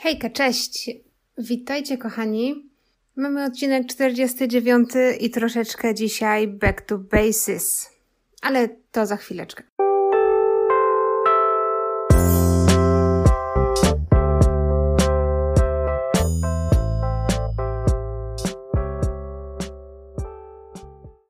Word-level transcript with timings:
Hejka, 0.00 0.30
cześć! 0.30 0.90
Witajcie 1.38 1.98
kochani. 1.98 2.70
Mamy 3.16 3.44
odcinek 3.44 3.86
49 3.86 4.90
i 5.20 5.30
troszeczkę 5.30 5.94
dzisiaj 5.94 6.48
back 6.48 6.80
to 6.80 6.98
basis. 6.98 7.90
Ale 8.42 8.68
to 8.92 9.06
za 9.06 9.16
chwileczkę. 9.16 9.62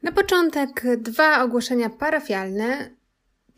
Na 0.03 0.13
początek 0.13 0.83
dwa 0.99 1.43
ogłoszenia 1.43 1.91
parafialne. 1.91 2.98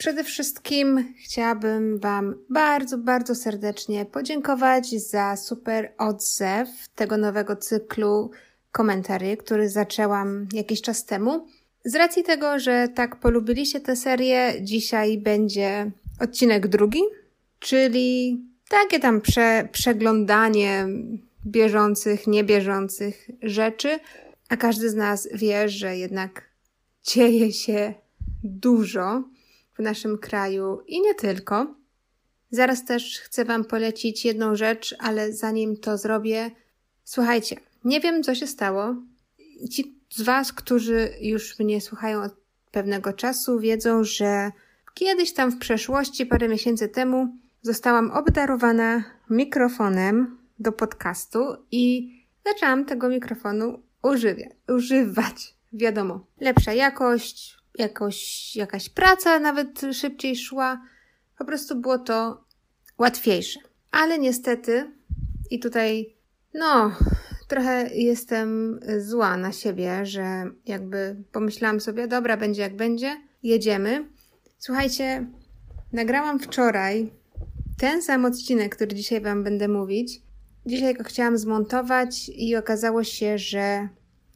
Przede 0.01 0.25
wszystkim 0.25 1.15
chciałabym 1.25 1.99
Wam 1.99 2.35
bardzo, 2.51 2.99
bardzo 2.99 3.35
serdecznie 3.35 4.05
podziękować 4.05 4.89
za 4.91 5.37
super 5.37 5.93
odzew 5.99 6.69
tego 6.95 7.17
nowego 7.17 7.57
cyklu 7.57 8.31
komentarzy, 8.73 9.37
który 9.37 9.69
zaczęłam 9.69 10.49
jakiś 10.53 10.83
czas 10.83 11.05
temu. 11.05 11.47
Z 11.85 11.95
racji 11.95 12.23
tego, 12.23 12.59
że 12.59 12.89
tak 12.95 13.17
polubiliście 13.17 13.81
tę 13.81 13.97
serię, 13.97 14.55
dzisiaj 14.61 15.19
będzie 15.19 15.91
odcinek 16.21 16.69
drugi, 16.69 17.01
czyli 17.59 18.41
takie 18.69 19.01
tam 19.01 19.21
prze, 19.21 19.69
przeglądanie 19.73 20.87
bieżących, 21.47 22.27
niebieżących 22.27 23.31
rzeczy, 23.43 23.99
a 24.49 24.57
każdy 24.57 24.91
z 24.91 24.95
nas 24.95 25.29
wie, 25.35 25.69
że 25.69 25.97
jednak 25.97 26.43
dzieje 27.03 27.53
się 27.53 27.95
dużo 28.45 29.23
w 29.81 29.83
naszym 29.83 30.19
kraju 30.19 30.81
i 30.87 31.01
nie 31.01 31.15
tylko. 31.15 31.75
Zaraz 32.51 32.85
też 32.85 33.21
chcę 33.21 33.45
Wam 33.45 33.65
polecić 33.65 34.25
jedną 34.25 34.57
rzecz, 34.57 34.95
ale 34.99 35.33
zanim 35.33 35.77
to 35.77 35.99
zrobię, 35.99 36.51
słuchajcie, 37.05 37.57
nie 37.85 38.01
wiem 38.01 38.23
co 38.23 38.35
się 38.35 38.47
stało. 38.47 38.95
Ci 39.71 39.95
z 40.11 40.23
Was, 40.23 40.53
którzy 40.53 41.11
już 41.21 41.59
mnie 41.59 41.81
słuchają 41.81 42.23
od 42.23 42.33
pewnego 42.71 43.13
czasu, 43.13 43.61
wiedzą, 43.61 44.05
że 44.05 44.51
kiedyś 44.95 45.33
tam 45.33 45.51
w 45.53 45.59
przeszłości, 45.59 46.27
parę 46.27 46.49
miesięcy 46.49 46.89
temu, 46.89 47.29
zostałam 47.63 48.11
obdarowana 48.11 49.05
mikrofonem 49.31 50.39
do 50.59 50.73
podcastu 50.73 51.57
i 51.71 52.15
zaczęłam 52.47 52.85
tego 52.85 53.09
mikrofonu 53.09 53.83
używać. 54.03 54.49
używać. 54.69 55.55
Wiadomo, 55.73 56.27
lepsza 56.41 56.73
jakość, 56.73 57.60
jakoś, 57.79 58.57
jakaś 58.57 58.89
praca 58.89 59.41
nawet 59.41 59.81
szybciej 59.93 60.37
szła. 60.37 60.83
Po 61.39 61.45
prostu 61.45 61.81
było 61.81 61.99
to 61.99 62.45
łatwiejsze. 62.99 63.61
Ale 63.91 64.19
niestety, 64.19 64.91
i 65.51 65.59
tutaj, 65.59 66.17
no, 66.55 66.93
trochę 67.49 67.91
jestem 67.95 68.81
zła 68.99 69.37
na 69.37 69.53
siebie, 69.53 70.07
że 70.07 70.45
jakby 70.67 71.17
pomyślałam 71.33 71.81
sobie, 71.81 72.09
dobra, 72.09 72.37
będzie 72.37 72.63
jak 72.63 72.77
będzie, 72.77 73.17
jedziemy. 73.43 74.09
Słuchajcie, 74.59 75.27
nagrałam 75.93 76.41
wczoraj 76.41 77.13
ten 77.79 78.03
sam 78.03 78.25
odcinek, 78.25 78.77
który 78.77 78.95
dzisiaj 78.95 79.21
Wam 79.21 79.45
będę 79.45 79.69
mówić. 79.69 80.23
Dzisiaj 80.67 80.95
go 80.95 81.05
chciałam 81.05 81.39
zmontować 81.39 82.31
i 82.35 82.57
okazało 82.57 83.05
się, 83.05 83.39
że 83.39 83.89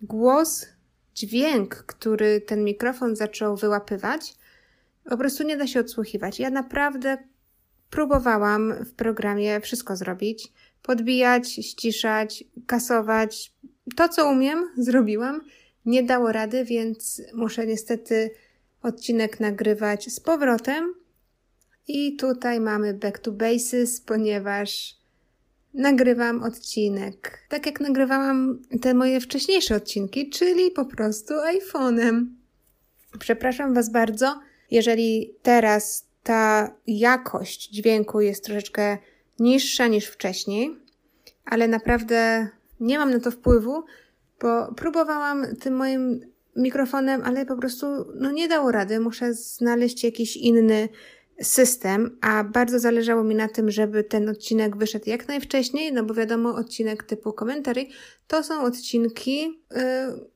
głos 0.02 0.66
dźwięk, 1.14 1.74
który 1.74 2.40
ten 2.40 2.64
mikrofon 2.64 3.16
zaczął 3.16 3.56
wyłapywać, 3.56 4.34
po 5.04 5.16
prostu 5.16 5.42
nie 5.42 5.56
da 5.56 5.66
się 5.66 5.80
odsłuchiwać. 5.80 6.38
Ja 6.38 6.50
naprawdę 6.50 7.18
próbowałam 7.90 8.74
w 8.84 8.92
programie 8.92 9.60
wszystko 9.60 9.96
zrobić. 9.96 10.52
Podbijać, 10.82 11.48
ściszać, 11.52 12.44
kasować. 12.66 13.52
To, 13.96 14.08
co 14.08 14.30
umiem, 14.30 14.70
zrobiłam. 14.86 15.40
Nie 15.86 16.02
dało 16.02 16.32
rady, 16.32 16.64
więc 16.64 17.22
muszę 17.34 17.66
niestety 17.66 18.30
odcinek 18.82 19.40
nagrywać 19.40 20.12
z 20.12 20.20
powrotem. 20.20 20.94
I 21.88 22.16
tutaj 22.16 22.60
mamy 22.60 22.94
back 22.94 23.18
to 23.18 23.32
basis, 23.32 24.00
ponieważ 24.00 24.96
nagrywam 25.74 26.42
odcinek, 26.42 27.38
tak 27.48 27.66
jak 27.66 27.80
nagrywałam 27.80 28.62
te 28.80 28.94
moje 28.94 29.20
wcześniejsze 29.20 29.76
odcinki, 29.76 30.30
czyli 30.30 30.70
po 30.70 30.84
prostu 30.84 31.34
iPhone'em. 31.34 32.24
Przepraszam 33.18 33.74
Was 33.74 33.92
bardzo, 33.92 34.40
jeżeli 34.70 35.34
teraz 35.42 36.08
ta 36.22 36.74
jakość 36.86 37.68
dźwięku 37.70 38.20
jest 38.20 38.44
troszeczkę 38.44 38.98
niższa 39.38 39.86
niż 39.86 40.06
wcześniej, 40.06 40.76
ale 41.44 41.68
naprawdę 41.68 42.48
nie 42.80 42.98
mam 42.98 43.10
na 43.10 43.20
to 43.20 43.30
wpływu, 43.30 43.84
bo 44.40 44.74
próbowałam 44.74 45.56
tym 45.56 45.76
moim 45.76 46.20
mikrofonem, 46.56 47.22
ale 47.24 47.46
po 47.46 47.56
prostu 47.56 47.86
no 48.14 48.30
nie 48.30 48.48
dało 48.48 48.72
rady. 48.72 49.00
Muszę 49.00 49.34
znaleźć 49.34 50.04
jakiś 50.04 50.36
inny 50.36 50.88
system, 51.42 52.18
a 52.20 52.44
bardzo 52.44 52.78
zależało 52.78 53.24
mi 53.24 53.34
na 53.34 53.48
tym, 53.48 53.70
żeby 53.70 54.04
ten 54.04 54.28
odcinek 54.28 54.76
wyszedł 54.76 55.10
jak 55.10 55.28
najwcześniej, 55.28 55.92
no 55.92 56.04
bo 56.04 56.14
wiadomo, 56.14 56.54
odcinek 56.54 57.02
typu 57.02 57.32
komentarzy 57.32 57.86
to 58.26 58.42
są 58.42 58.62
odcinki, 58.62 59.40
yy, 59.40 59.78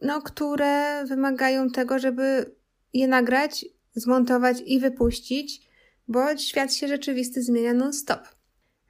no, 0.02 0.22
które 0.22 1.04
wymagają 1.04 1.70
tego, 1.70 1.98
żeby 1.98 2.54
je 2.92 3.08
nagrać, 3.08 3.66
zmontować 3.94 4.56
i 4.66 4.80
wypuścić, 4.80 5.68
bo 6.08 6.36
świat 6.36 6.74
się 6.74 6.88
rzeczywisty 6.88 7.42
zmienia 7.42 7.74
non-stop. 7.74 8.20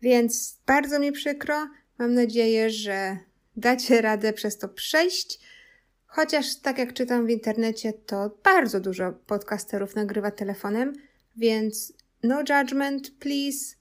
Więc 0.03 0.59
bardzo 0.67 1.01
mi 1.01 1.13
przykro, 1.13 1.69
mam 1.99 2.15
nadzieję, 2.15 2.71
że 2.71 3.17
dacie 3.57 4.01
radę 4.01 4.33
przez 4.33 4.59
to 4.59 4.69
przejść. 4.69 5.41
Chociaż 6.07 6.57
tak 6.57 6.79
jak 6.79 6.93
czytam 6.93 7.27
w 7.27 7.31
internecie, 7.31 7.93
to 7.93 8.39
bardzo 8.45 8.81
dużo 8.81 9.13
podcasterów 9.27 9.95
nagrywa 9.95 10.31
telefonem, 10.31 10.93
więc 11.37 11.93
no 12.23 12.43
judgment, 12.43 13.11
please. 13.11 13.77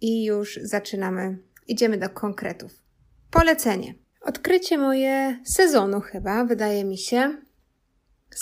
I 0.00 0.24
już 0.24 0.60
zaczynamy. 0.62 1.38
Idziemy 1.68 1.98
do 1.98 2.10
konkretów. 2.10 2.82
Polecenie. 3.30 3.94
Odkrycie 4.20 4.78
moje 4.78 5.38
sezonu 5.44 6.00
chyba, 6.00 6.44
wydaje 6.44 6.84
mi 6.84 6.98
się. 6.98 7.36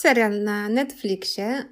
Serial 0.03 0.43
na 0.45 0.69
Netflixie. 0.69 1.65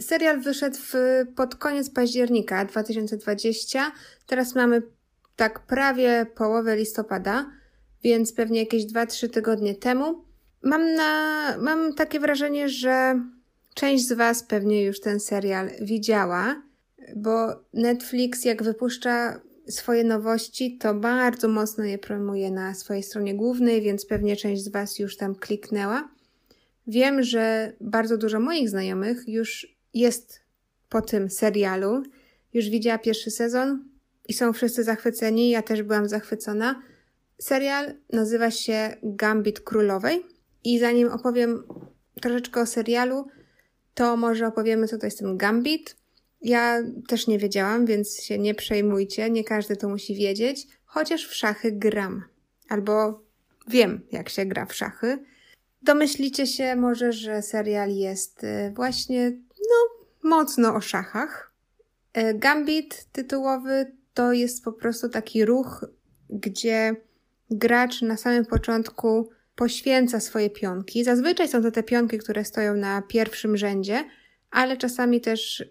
Serial 0.00 0.40
wyszedł 0.40 0.76
w, 0.76 0.94
pod 1.36 1.54
koniec 1.54 1.90
października 1.90 2.64
2020. 2.64 3.92
Teraz 4.26 4.54
mamy 4.54 4.82
tak 5.36 5.66
prawie 5.66 6.26
połowę 6.34 6.76
listopada, 6.76 7.46
więc 8.04 8.32
pewnie 8.32 8.60
jakieś 8.60 8.86
2-3 8.86 9.30
tygodnie 9.30 9.74
temu. 9.74 10.24
Mam, 10.62 10.94
na, 10.94 11.56
mam 11.58 11.94
takie 11.94 12.20
wrażenie, 12.20 12.68
że 12.68 13.20
część 13.74 14.06
z 14.06 14.12
Was 14.12 14.42
pewnie 14.42 14.84
już 14.84 15.00
ten 15.00 15.20
serial 15.20 15.70
widziała 15.80 16.62
bo 17.16 17.64
Netflix 17.74 18.44
jak 18.44 18.62
wypuszcza 18.62 19.40
swoje 19.68 20.04
nowości, 20.04 20.78
to 20.78 20.94
bardzo 20.94 21.48
mocno 21.48 21.84
je 21.84 21.98
promuje 21.98 22.50
na 22.50 22.74
swojej 22.74 23.02
stronie 23.02 23.34
głównej, 23.34 23.82
więc 23.82 24.06
pewnie 24.06 24.36
część 24.36 24.62
z 24.62 24.68
Was 24.68 24.98
już 24.98 25.16
tam 25.16 25.34
kliknęła. 25.34 26.08
Wiem, 26.86 27.22
że 27.22 27.72
bardzo 27.80 28.18
dużo 28.18 28.40
moich 28.40 28.70
znajomych 28.70 29.28
już 29.28 29.76
jest 29.94 30.40
po 30.88 31.02
tym 31.02 31.30
serialu, 31.30 32.02
już 32.54 32.68
widziała 32.68 32.98
pierwszy 32.98 33.30
sezon 33.30 33.84
i 34.28 34.32
są 34.32 34.52
wszyscy 34.52 34.84
zachwyceni. 34.84 35.50
Ja 35.50 35.62
też 35.62 35.82
byłam 35.82 36.08
zachwycona. 36.08 36.82
Serial 37.38 37.94
nazywa 38.12 38.50
się 38.50 38.96
Gambit 39.02 39.60
Królowej 39.60 40.26
i 40.64 40.78
zanim 40.78 41.08
opowiem 41.08 41.64
troszeczkę 42.20 42.60
o 42.60 42.66
serialu, 42.66 43.26
to 43.94 44.16
może 44.16 44.46
opowiemy, 44.46 44.88
co 44.88 44.98
to 44.98 45.06
jest 45.06 45.18
ten 45.18 45.36
Gambit. 45.36 45.96
Ja 46.42 46.82
też 47.08 47.26
nie 47.26 47.38
wiedziałam, 47.38 47.86
więc 47.86 48.22
się 48.22 48.38
nie 48.38 48.54
przejmujcie, 48.54 49.30
nie 49.30 49.44
każdy 49.44 49.76
to 49.76 49.88
musi 49.88 50.14
wiedzieć, 50.14 50.66
chociaż 50.84 51.26
w 51.28 51.34
szachy 51.34 51.72
gram. 51.72 52.24
Albo 52.68 53.22
wiem, 53.68 54.00
jak 54.12 54.28
się 54.28 54.46
gra 54.46 54.66
w 54.66 54.74
szachy. 54.74 55.18
Domyślicie 55.82 56.46
się 56.46 56.76
może, 56.76 57.12
że 57.12 57.42
serial 57.42 57.90
jest 57.90 58.44
y, 58.44 58.72
właśnie, 58.76 59.30
no, 59.58 60.06
mocno 60.30 60.74
o 60.74 60.80
szachach. 60.80 61.52
Y, 62.18 62.34
Gambit 62.34 63.06
tytułowy 63.12 63.92
to 64.14 64.32
jest 64.32 64.64
po 64.64 64.72
prostu 64.72 65.08
taki 65.08 65.44
ruch, 65.44 65.84
gdzie 66.30 66.96
gracz 67.50 68.02
na 68.02 68.16
samym 68.16 68.46
początku 68.46 69.30
poświęca 69.56 70.20
swoje 70.20 70.50
pionki. 70.50 71.04
Zazwyczaj 71.04 71.48
są 71.48 71.62
to 71.62 71.70
te 71.70 71.82
pionki, 71.82 72.18
które 72.18 72.44
stoją 72.44 72.74
na 72.74 73.02
pierwszym 73.02 73.56
rzędzie, 73.56 74.04
ale 74.50 74.76
czasami 74.76 75.20
też 75.20 75.64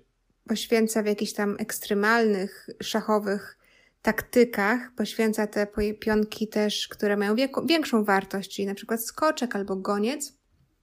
poświęca 0.48 1.04
w 1.04 1.06
jakichś 1.06 1.34
tam 1.34 1.56
ekstremalnych, 1.60 2.68
szachowych 2.82 3.58
taktykach, 4.02 4.92
poświęca 4.96 5.48
te 5.48 5.68
pionki 6.00 6.48
też, 6.48 6.88
które 6.88 7.18
mają 7.18 7.36
większą 7.66 8.04
wartość, 8.04 8.56
czyli 8.56 8.66
na 8.66 8.76
przykład 8.76 9.06
skoczek 9.06 9.56
albo 9.56 9.76
goniec. 9.76 10.34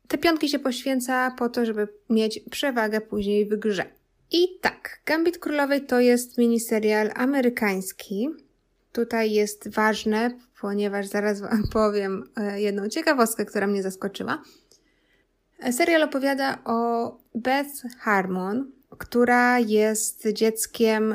Te 0.08 0.18
pionki 0.18 0.48
się 0.48 0.58
poświęca 0.58 1.34
po 1.38 1.48
to, 1.48 1.64
żeby 1.64 1.88
mieć 2.10 2.40
przewagę 2.50 3.00
później 3.00 3.46
w 3.46 3.56
grze. 3.56 3.84
I 4.30 4.58
tak, 4.60 5.00
Gambit 5.06 5.38
Królowej 5.38 5.86
to 5.86 6.00
jest 6.00 6.38
miniserial 6.38 7.10
amerykański. 7.14 8.28
tutaj 8.92 9.32
jest 9.32 9.68
ważne, 9.68 10.38
ponieważ 10.60 11.06
zaraz 11.06 11.40
Wam 11.40 11.62
powiem 11.72 12.24
e, 12.36 12.60
jedną 12.60 12.88
ciekawostkę, 12.88 13.44
która 13.44 13.66
mnie 13.66 13.82
zaskoczyła. 13.82 14.42
Serial 15.70 16.02
opowiada 16.02 16.58
o 16.64 17.10
Beth 17.34 17.72
Harmon, 17.98 18.72
która 18.98 19.58
jest 19.58 20.28
dzieckiem 20.32 21.14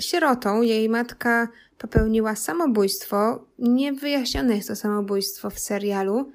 sierotą. 0.00 0.62
Jej 0.62 0.88
matka 0.88 1.48
popełniła 1.78 2.36
samobójstwo. 2.36 3.46
Niewyjaśnione 3.58 4.56
jest 4.56 4.68
to 4.68 4.76
samobójstwo 4.76 5.50
w 5.50 5.58
serialu, 5.58 6.32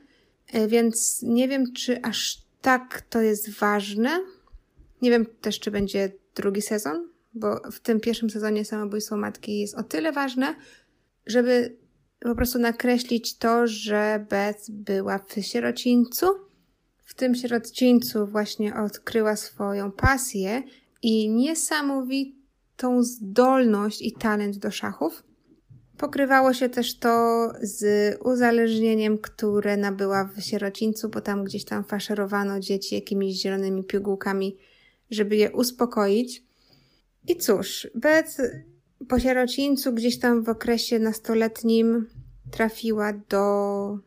e, 0.54 0.68
więc 0.68 1.22
nie 1.22 1.48
wiem, 1.48 1.74
czy 1.74 2.02
aż 2.02 2.44
tak 2.62 3.02
to 3.10 3.22
jest 3.22 3.50
ważne. 3.50 4.20
Nie 5.02 5.12
wiem 5.12 5.26
też, 5.42 5.60
czy 5.60 5.72
będzie 5.72 6.12
drugi 6.36 6.62
sezon, 6.62 7.10
bo 7.34 7.72
w 7.72 7.80
tym 7.80 8.00
pierwszym 8.00 8.30
sezonie 8.30 8.66
samobójstwo 8.66 9.18
matki 9.18 9.60
jest 9.60 9.76
o 9.76 9.84
tyle 9.84 10.12
ważne, 10.12 10.56
żeby 11.26 11.78
po 12.20 12.36
prostu 12.36 12.60
nakreślić 12.60 13.38
to, 13.38 13.68
że 13.68 14.26
Beth 14.30 14.70
była 14.70 15.20
w 15.20 15.42
sierocińcu. 15.42 16.26
W 17.06 17.14
tym 17.14 17.36
sierocińcu 17.36 18.28
właśnie 18.28 18.76
odkryła 18.76 19.36
swoją 19.36 19.92
pasję 19.92 20.64
i 21.02 21.30
niesamowitą 21.30 23.04
zdolność 23.04 24.02
i 24.02 24.12
talent 24.12 24.58
do 24.58 24.72
szachów. 24.72 25.24
Pokrywało 25.98 26.54
się 26.54 26.70
też 26.70 27.00
to 27.00 27.48
z 27.62 28.18
uzależnieniem, 28.26 29.18
które 29.18 29.78
nabyła 29.78 30.26
w 30.26 30.42
sierocińcu, 30.42 31.10
bo 31.10 31.22
tam 31.22 31.44
gdzieś 31.44 31.66
tam 31.66 31.84
faszerowano 31.84 32.60
dzieci 32.60 32.96
jakimiś 32.96 33.42
zielonymi 33.42 33.84
pigułkami, 33.84 34.58
żeby 35.12 35.36
je 35.36 35.52
uspokoić. 35.52 36.44
I 37.28 37.38
cóż, 37.38 37.88
Beth 37.96 38.42
po 39.08 39.20
sierocińcu 39.20 39.94
gdzieś 39.94 40.20
tam 40.20 40.44
w 40.44 40.50
okresie 40.50 41.00
nastoletnim 41.00 42.08
trafiła 42.52 43.14
do 43.14 44.00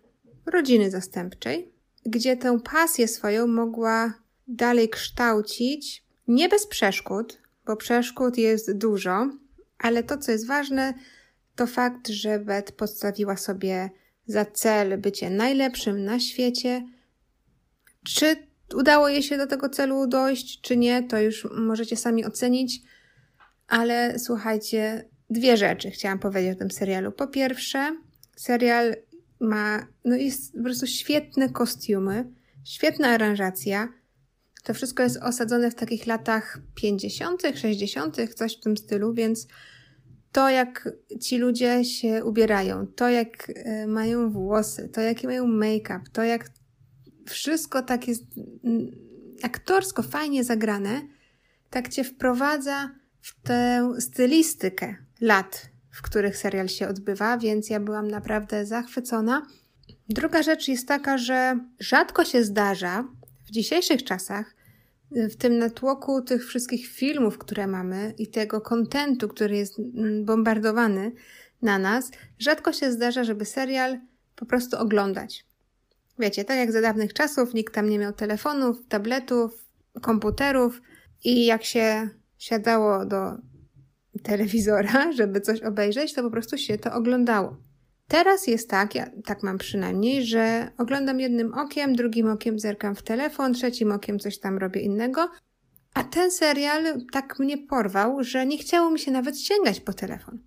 rodziny 0.46 0.90
zastępczej, 0.90 1.72
gdzie 2.08 2.36
tę 2.36 2.58
pasję 2.60 3.08
swoją 3.08 3.46
mogła 3.46 4.14
dalej 4.48 4.88
kształcić, 4.88 6.04
nie 6.28 6.48
bez 6.48 6.66
przeszkód, 6.66 7.38
bo 7.66 7.76
przeszkód 7.76 8.38
jest 8.38 8.72
dużo, 8.72 9.30
ale 9.78 10.02
to, 10.02 10.18
co 10.18 10.32
jest 10.32 10.46
ważne, 10.46 10.94
to 11.56 11.66
fakt, 11.66 12.08
że 12.08 12.38
Beth 12.38 12.72
postawiła 12.72 13.36
sobie 13.36 13.90
za 14.26 14.44
cel 14.44 14.98
bycie 14.98 15.30
najlepszym 15.30 16.04
na 16.04 16.20
świecie. 16.20 16.84
Czy 18.04 18.36
udało 18.74 19.08
jej 19.08 19.22
się 19.22 19.36
do 19.36 19.46
tego 19.46 19.68
celu 19.68 20.06
dojść, 20.06 20.60
czy 20.60 20.76
nie, 20.76 21.02
to 21.02 21.20
już 21.20 21.48
możecie 21.56 21.96
sami 21.96 22.24
ocenić. 22.24 22.80
Ale 23.68 24.18
słuchajcie, 24.18 25.08
dwie 25.30 25.56
rzeczy 25.56 25.90
chciałam 25.90 26.18
powiedzieć 26.18 26.56
o 26.56 26.58
tym 26.58 26.70
serialu. 26.70 27.12
Po 27.12 27.26
pierwsze, 27.26 27.96
serial 28.36 28.96
ma, 29.40 29.86
no 30.04 30.16
jest 30.16 30.52
po 30.52 30.62
prostu 30.62 30.86
świetne 30.86 31.48
kostiumy, 31.48 32.32
świetna 32.64 33.08
aranżacja. 33.08 33.88
To 34.64 34.74
wszystko 34.74 35.02
jest 35.02 35.16
osadzone 35.16 35.70
w 35.70 35.74
takich 35.74 36.06
latach 36.06 36.60
50., 36.74 37.42
60., 37.54 38.16
coś 38.34 38.56
w 38.56 38.60
tym 38.60 38.76
stylu, 38.76 39.14
więc 39.14 39.46
to, 40.32 40.50
jak 40.50 40.88
ci 41.20 41.38
ludzie 41.38 41.84
się 41.84 42.24
ubierają, 42.24 42.86
to, 42.86 43.08
jak 43.08 43.52
e, 43.54 43.86
mają 43.86 44.30
włosy, 44.30 44.88
to, 44.88 45.00
jaki 45.00 45.26
mają 45.26 45.46
make-up, 45.46 46.00
to, 46.12 46.22
jak 46.22 46.50
wszystko 47.26 47.82
tak 47.82 48.08
jest 48.08 48.24
mm, 48.64 48.90
aktorsko 49.42 50.02
fajnie 50.02 50.44
zagrane, 50.44 51.02
tak 51.70 51.88
cię 51.88 52.04
wprowadza 52.04 52.90
w 53.20 53.42
tę 53.42 53.90
stylistykę 53.98 54.96
lat, 55.20 55.70
w 55.96 56.02
których 56.02 56.36
serial 56.36 56.68
się 56.68 56.88
odbywa, 56.88 57.38
więc 57.38 57.70
ja 57.70 57.80
byłam 57.80 58.08
naprawdę 58.08 58.66
zachwycona. 58.66 59.46
Druga 60.08 60.42
rzecz 60.42 60.68
jest 60.68 60.88
taka, 60.88 61.18
że 61.18 61.58
rzadko 61.80 62.24
się 62.24 62.44
zdarza 62.44 63.04
w 63.46 63.50
dzisiejszych 63.50 64.04
czasach, 64.04 64.54
w 65.10 65.36
tym 65.36 65.58
natłoku 65.58 66.22
tych 66.22 66.46
wszystkich 66.46 66.86
filmów, 66.86 67.38
które 67.38 67.66
mamy 67.66 68.14
i 68.18 68.26
tego 68.26 68.60
kontentu, 68.60 69.28
który 69.28 69.56
jest 69.56 69.78
mm, 69.78 70.24
bombardowany 70.24 71.12
na 71.62 71.78
nas, 71.78 72.10
rzadko 72.38 72.72
się 72.72 72.92
zdarza, 72.92 73.24
żeby 73.24 73.44
serial 73.44 74.00
po 74.36 74.46
prostu 74.46 74.78
oglądać. 74.78 75.46
Wiecie, 76.18 76.44
tak 76.44 76.56
jak 76.56 76.72
za 76.72 76.80
dawnych 76.80 77.12
czasów, 77.12 77.54
nikt 77.54 77.74
tam 77.74 77.90
nie 77.90 77.98
miał 77.98 78.12
telefonów, 78.12 78.76
tabletów, 78.88 79.66
komputerów 80.02 80.82
i 81.24 81.46
jak 81.46 81.64
się 81.64 82.08
siadało 82.38 83.06
do 83.06 83.36
telewizora, 84.18 85.12
żeby 85.18 85.40
coś 85.40 85.62
obejrzeć, 85.62 86.14
to 86.14 86.22
po 86.22 86.30
prostu 86.30 86.58
się 86.58 86.78
to 86.78 86.92
oglądało. 86.92 87.56
Teraz 88.08 88.46
jest 88.46 88.70
tak, 88.70 88.94
ja 88.94 89.10
tak 89.24 89.42
mam 89.42 89.58
przynajmniej, 89.58 90.26
że 90.26 90.70
oglądam 90.78 91.20
jednym 91.20 91.54
okiem, 91.54 91.96
drugim 91.96 92.30
okiem 92.30 92.58
zerkam 92.58 92.94
w 92.94 93.02
telefon, 93.02 93.54
trzecim 93.54 93.92
okiem 93.92 94.18
coś 94.18 94.38
tam 94.38 94.58
robię 94.58 94.80
innego. 94.80 95.30
A 95.94 96.04
ten 96.04 96.30
serial 96.30 96.84
tak 97.12 97.38
mnie 97.38 97.58
porwał, 97.58 98.24
że 98.24 98.46
nie 98.46 98.58
chciało 98.58 98.90
mi 98.90 98.98
się 98.98 99.10
nawet 99.10 99.40
sięgać 99.40 99.80
po 99.80 99.92
telefon. 99.92 100.38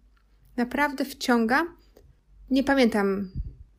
Naprawdę 0.58 1.06
wciąga. 1.06 1.66
Nie 2.50 2.64
pamiętam, 2.64 3.30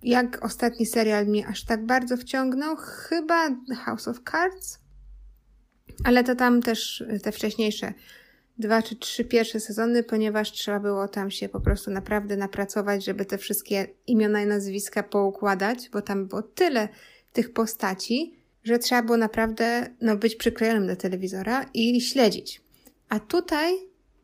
jak 0.03 0.45
ostatni 0.45 0.87
serial 0.87 1.27
mnie 1.27 1.47
aż 1.47 1.65
tak 1.65 1.87
bardzo 1.87 2.17
wciągnął. 2.17 2.77
Chyba 2.77 3.49
House 3.77 4.09
of 4.09 4.21
Cards, 4.31 4.79
ale 6.05 6.25
to 6.25 6.35
tam 6.35 6.63
też 6.63 7.05
te 7.23 7.33
wcześniejsze 7.33 7.95
dwa 8.61 8.83
czy 8.83 8.97
trzy 8.97 9.25
pierwsze 9.25 9.61
sezony, 9.61 10.03
ponieważ 10.03 10.53
trzeba 10.53 10.81
było 10.81 11.09
tam 11.09 11.31
się 11.31 11.49
po 11.49 11.61
prostu 11.61 11.91
naprawdę 11.91 12.37
napracować, 12.37 13.05
żeby 13.05 13.25
te 13.25 13.39
wszystkie 13.39 13.87
imiona 14.07 14.43
i 14.43 14.47
nazwiska 14.47 15.03
poukładać, 15.03 15.89
bo 15.93 16.03
tam 16.03 16.27
było 16.27 16.43
tyle 16.43 16.89
tych 17.33 17.53
postaci, 17.53 18.35
że 18.65 18.79
trzeba 18.79 19.03
było 19.03 19.17
naprawdę 19.17 19.87
no, 20.01 20.17
być 20.17 20.37
przyklejonym 20.37 20.87
do 20.87 20.97
telewizora 20.97 21.67
i 21.75 22.01
śledzić. 22.01 22.63
A 23.09 23.21
tutaj 23.21 23.75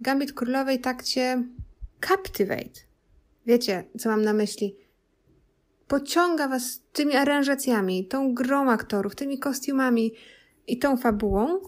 Gambit 0.01 0.33
Królowej 0.33 0.81
tak 0.81 1.03
cię 1.03 1.43
captivate. 2.09 2.81
Wiecie, 3.47 3.85
co 3.99 4.09
mam 4.09 4.23
na 4.23 4.33
myśli? 4.33 4.77
Pociąga 5.89 6.49
was 6.49 6.81
tymi 6.93 7.17
aranżacjami, 7.17 8.07
tą 8.07 8.35
grą 8.35 8.71
aktorów, 8.71 9.15
tymi 9.15 9.39
kostiumami 9.39 10.13
i 10.67 10.79
tą 10.79 10.97
fabułą, 10.97 11.61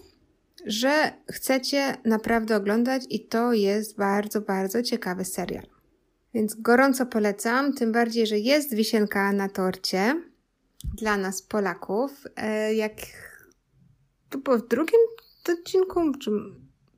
że 0.67 1.13
chcecie 1.33 1.97
naprawdę 2.05 2.57
oglądać 2.57 3.03
i 3.11 3.27
to 3.27 3.53
jest 3.53 3.97
bardzo, 3.97 4.41
bardzo 4.41 4.83
ciekawy 4.83 5.25
serial. 5.25 5.67
Więc 6.35 6.55
gorąco 6.55 7.07
polecam, 7.07 7.73
tym 7.73 7.93
bardziej, 7.93 8.27
że 8.27 8.39
jest 8.39 8.75
wisienka 8.75 9.33
na 9.33 9.49
torcie 9.49 10.23
dla 10.85 11.17
nas 11.17 11.43
Polaków. 11.43 12.25
E, 12.37 12.75
jak 12.75 12.93
to 14.31 14.39
było 14.39 14.59
w 14.59 14.69
drugim 14.69 15.01
odcinku, 15.53 16.13
czy 16.13 16.31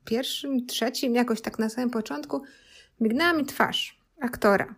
pierwszym, 0.05 0.65
trzecim, 0.65 1.15
jakoś 1.15 1.41
tak 1.41 1.59
na 1.59 1.69
samym 1.69 1.89
początku, 1.89 2.41
mignęła 2.99 3.33
mi 3.33 3.45
twarz 3.45 3.99
aktora. 4.21 4.75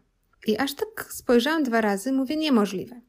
I 0.48 0.58
aż 0.58 0.74
tak 0.74 1.08
spojrzałam 1.10 1.64
dwa 1.64 1.82
razy, 1.82 2.12
mówię 2.12 2.36
niemożliwe. 2.36 3.02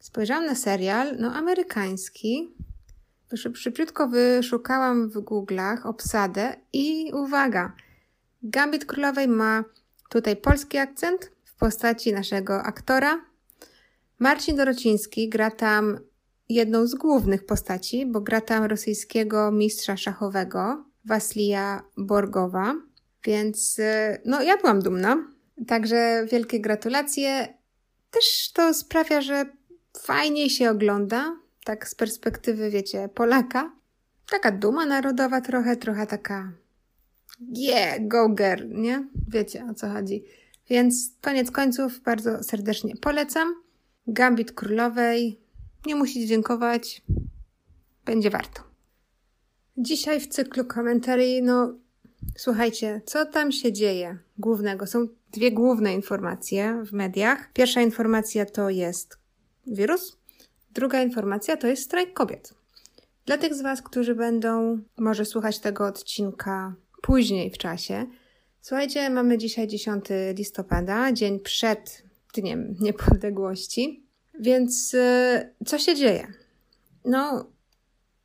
Spojrzałam 0.00 0.46
na 0.46 0.54
serial, 0.54 1.16
no 1.18 1.34
amerykański, 1.34 2.54
Szybciutko 3.34 4.08
wyszukałam 4.08 5.08
w 5.08 5.14
Google'ach 5.14 5.86
obsadę 5.86 6.56
i 6.72 7.10
uwaga, 7.14 7.72
Gambit 8.42 8.84
Królowej 8.84 9.28
ma 9.28 9.64
tutaj 10.08 10.36
polski 10.36 10.78
akcent 10.78 11.30
w 11.44 11.54
postaci 11.54 12.12
naszego 12.12 12.62
aktora. 12.62 13.24
Marcin 14.18 14.56
Dorociński 14.56 15.28
gra 15.28 15.50
tam 15.50 15.98
jedną 16.48 16.86
z 16.86 16.94
głównych 16.94 17.46
postaci, 17.46 18.06
bo 18.06 18.20
gra 18.20 18.40
tam 18.40 18.64
rosyjskiego 18.64 19.52
mistrza 19.52 19.96
szachowego, 19.96 20.84
Waslija 21.04 21.82
Borgowa. 21.96 22.74
Więc 23.24 23.80
no, 24.24 24.42
ja 24.42 24.56
byłam 24.56 24.82
dumna. 24.82 25.16
Także 25.66 26.26
wielkie 26.32 26.60
gratulacje. 26.60 27.54
Też 28.10 28.52
to 28.52 28.74
sprawia, 28.74 29.20
że 29.20 29.46
fajniej 29.98 30.50
się 30.50 30.70
ogląda, 30.70 31.36
tak 31.68 31.88
z 31.88 31.94
perspektywy, 31.94 32.70
wiecie, 32.70 33.08
Polaka. 33.14 33.72
Taka 34.30 34.52
duma 34.52 34.86
narodowa 34.86 35.40
trochę, 35.40 35.76
trochę 35.76 36.06
taka 36.06 36.52
yeah, 37.56 38.08
go 38.08 38.28
girl, 38.28 38.68
nie? 38.68 39.08
Wiecie 39.28 39.66
o 39.70 39.74
co 39.74 39.88
chodzi. 39.88 40.24
Więc 40.70 41.12
koniec 41.20 41.50
końców 41.50 42.00
bardzo 42.00 42.42
serdecznie 42.42 42.96
polecam. 42.96 43.54
Gambit 44.06 44.52
Królowej. 44.52 45.40
Nie 45.86 45.94
musicie 45.94 46.26
dziękować. 46.26 47.02
Będzie 48.04 48.30
warto. 48.30 48.62
Dzisiaj 49.76 50.20
w 50.20 50.28
cyklu 50.28 50.64
komentarii, 50.64 51.42
no 51.42 51.74
słuchajcie, 52.36 53.00
co 53.06 53.26
tam 53.26 53.52
się 53.52 53.72
dzieje 53.72 54.18
głównego? 54.38 54.86
Są 54.86 55.08
dwie 55.32 55.52
główne 55.52 55.94
informacje 55.94 56.84
w 56.84 56.92
mediach. 56.92 57.52
Pierwsza 57.52 57.80
informacja 57.80 58.46
to 58.46 58.70
jest 58.70 59.18
wirus, 59.66 60.17
Druga 60.70 61.02
informacja 61.02 61.56
to 61.56 61.66
jest 61.66 61.82
strajk 61.82 62.12
kobiet. 62.12 62.54
Dla 63.26 63.38
tych 63.38 63.54
z 63.54 63.62
Was, 63.62 63.82
którzy 63.82 64.14
będą 64.14 64.78
może 64.98 65.24
słuchać 65.24 65.58
tego 65.58 65.86
odcinka 65.86 66.74
później 67.02 67.50
w 67.50 67.58
czasie, 67.58 68.06
Słuchajcie, 68.68 69.10
mamy 69.10 69.38
dzisiaj 69.38 69.66
10 69.68 70.04
listopada, 70.34 71.12
dzień 71.12 71.40
przed 71.40 72.02
Dniem 72.34 72.76
Niepodległości, 72.80 74.06
więc 74.40 74.94
y, 74.94 75.54
co 75.66 75.78
się 75.78 75.94
dzieje? 75.94 76.32
No, 77.04 77.46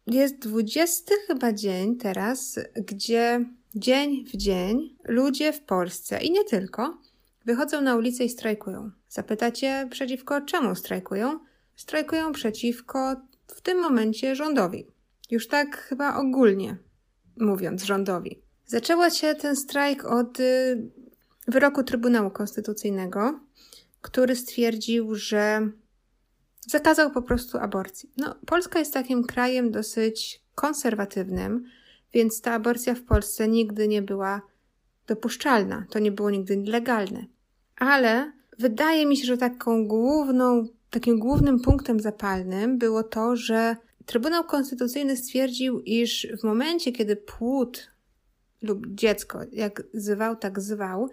jest 0.08 0.40
20 0.40 1.16
chyba 1.28 1.54
dzień 1.54 1.98
teraz, 1.98 2.60
gdzie 2.76 3.46
dzień 3.76 4.26
w 4.26 4.38
dzień 4.38 4.96
ludzie 5.04 5.54
w 5.54 5.62
Polsce 5.62 6.24
i 6.24 6.32
nie 6.32 6.44
tylko 6.44 6.98
wychodzą 7.46 7.82
na 7.82 7.96
ulicę 7.96 8.24
i 8.24 8.30
strajkują. 8.30 8.92
Zapytacie, 9.10 9.88
przeciwko 9.92 10.42
czemu 10.42 10.76
strajkują? 10.76 11.40
Strajkują 11.76 12.32
przeciwko 12.32 13.16
w 13.48 13.62
tym 13.62 13.82
momencie 13.82 14.36
rządowi. 14.36 14.88
Już 15.32 15.48
tak 15.48 15.78
chyba 15.78 16.16
ogólnie 16.16 16.78
mówiąc 17.38 17.84
rządowi. 17.84 18.42
Zaczęła 18.66 19.10
się 19.10 19.36
ten 19.36 19.56
strajk 19.56 20.06
od 20.06 20.40
y, 20.40 20.92
wyroku 21.48 21.84
Trybunału 21.84 22.32
Konstytucyjnego, 22.32 23.40
który 24.02 24.36
stwierdził, 24.36 25.16
że 25.16 25.70
zakazał 26.68 27.12
po 27.12 27.22
prostu 27.22 27.58
aborcji. 27.58 28.12
No, 28.18 28.36
Polska 28.46 28.80
jest 28.80 28.94
takim 28.94 29.24
krajem 29.24 29.72
dosyć 29.72 30.44
konserwatywnym, 30.56 31.64
więc 32.14 32.42
ta 32.42 32.54
aborcja 32.54 32.96
w 32.96 33.02
Polsce 33.02 33.48
nigdy 33.48 33.88
nie 33.88 34.02
była 34.02 34.42
dopuszczalna. 35.08 35.86
To 35.90 36.00
nie 36.00 36.12
było 36.12 36.30
nigdy 36.30 36.64
legalne. 36.68 37.26
Ale 37.76 38.32
wydaje 38.60 39.06
mi 39.06 39.18
się, 39.18 39.26
że 39.26 39.38
taką 39.38 39.88
główną, 39.88 40.68
takim 40.94 41.20
głównym 41.20 41.60
punktem 41.60 42.00
zapalnym 42.00 42.78
było 42.78 43.04
to, 43.04 43.36
że 43.36 43.76
Trybunał 44.06 44.44
Konstytucyjny 44.44 45.18
stwierdził, 45.18 45.80
iż 45.80 46.28
w 46.40 46.44
momencie, 46.44 46.92
kiedy 46.92 47.16
płód 47.16 47.92
lub 48.62 48.88
dziecko, 48.88 49.40
jak 49.52 49.84
zwał, 49.94 50.36
tak 50.36 50.60
zwał, 50.60 51.10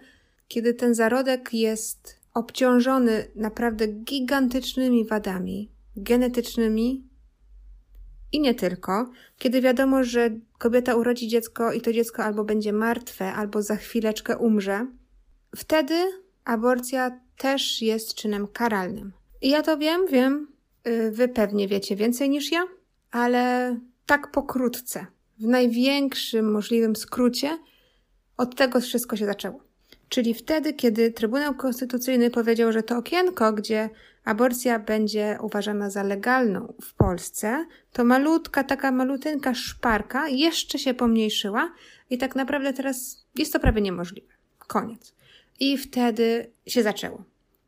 kiedy 0.47 0.73
ten 0.73 0.95
zarodek 0.95 1.53
jest 1.53 2.15
obciążony 2.33 3.27
naprawdę 3.35 3.87
gigantycznymi 3.87 5.05
wadami 5.05 5.69
genetycznymi 5.95 7.03
i 8.31 8.41
nie 8.41 8.55
tylko, 8.55 9.11
kiedy 9.37 9.61
wiadomo, 9.61 10.03
że 10.03 10.29
kobieta 10.57 10.95
urodzi 10.95 11.27
dziecko 11.27 11.73
i 11.73 11.81
to 11.81 11.93
dziecko 11.93 12.23
albo 12.23 12.43
będzie 12.43 12.73
martwe, 12.73 13.33
albo 13.33 13.61
za 13.61 13.75
chwileczkę 13.75 14.37
umrze, 14.37 14.87
wtedy 15.55 15.93
aborcja 16.45 17.19
też 17.37 17.81
jest 17.81 18.13
czynem 18.13 18.47
karalnym. 18.47 19.11
Ja 19.41 19.61
to 19.61 19.77
wiem, 19.77 20.07
wiem, 20.07 20.47
y, 20.87 21.11
wy 21.11 21.27
pewnie 21.27 21.67
wiecie 21.67 21.95
więcej 21.95 22.29
niż 22.29 22.51
ja, 22.51 22.63
ale 23.11 23.77
tak 24.05 24.31
pokrótce, 24.31 25.05
w 25.39 25.45
największym 25.45 26.51
możliwym 26.51 26.95
skrócie, 26.95 27.57
od 28.37 28.55
tego 28.55 28.79
wszystko 28.79 29.15
się 29.15 29.25
zaczęło. 29.25 29.63
Czyli 30.09 30.33
wtedy, 30.33 30.73
kiedy 30.73 31.11
Trybunał 31.11 31.55
Konstytucyjny 31.55 32.29
powiedział, 32.29 32.71
że 32.71 32.83
to 32.83 32.97
okienko, 32.97 33.53
gdzie 33.53 33.89
aborcja 34.25 34.79
będzie 34.79 35.37
uważana 35.41 35.89
za 35.89 36.03
legalną 36.03 36.73
w 36.81 36.93
Polsce, 36.93 37.65
to 37.93 38.03
malutka, 38.03 38.63
taka 38.63 38.91
malutynka 38.91 39.53
szparka 39.53 40.27
jeszcze 40.27 40.79
się 40.79 40.93
pomniejszyła 40.93 41.73
i 42.09 42.17
tak 42.17 42.35
naprawdę 42.35 42.73
teraz 42.73 43.25
jest 43.35 43.53
to 43.53 43.59
prawie 43.59 43.81
niemożliwe. 43.81 44.33
Koniec. 44.67 45.13
I 45.59 45.77
wtedy 45.77 46.51
się 46.67 46.83
zaczęło. 46.83 47.23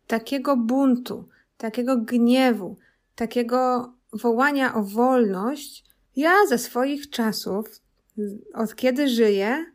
Takiego 0.08 0.58
buntu, 0.58 1.27
takiego 1.63 1.98
gniewu, 1.98 2.77
takiego 3.15 3.93
wołania 4.13 4.75
o 4.75 4.84
wolność, 4.84 5.86
ja 6.15 6.34
ze 6.50 6.58
swoich 6.58 7.10
czasów, 7.10 7.65
od 8.53 8.75
kiedy 8.75 9.08
żyję, 9.08 9.65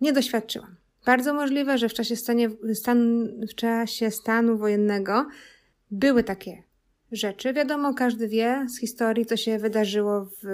nie 0.00 0.12
doświadczyłam. 0.12 0.76
Bardzo 1.04 1.34
możliwe, 1.34 1.78
że 1.78 1.88
w 1.88 1.94
czasie, 1.94 2.16
stanie, 2.16 2.50
stan, 2.74 3.28
w 3.50 3.54
czasie 3.54 4.10
stanu 4.10 4.58
wojennego 4.58 5.26
były 5.90 6.24
takie 6.24 6.62
rzeczy. 7.12 7.52
Wiadomo, 7.52 7.94
każdy 7.94 8.28
wie 8.28 8.66
z 8.68 8.80
historii, 8.80 9.26
co 9.26 9.36
się 9.36 9.58
wydarzyło 9.58 10.24
w, 10.24 10.46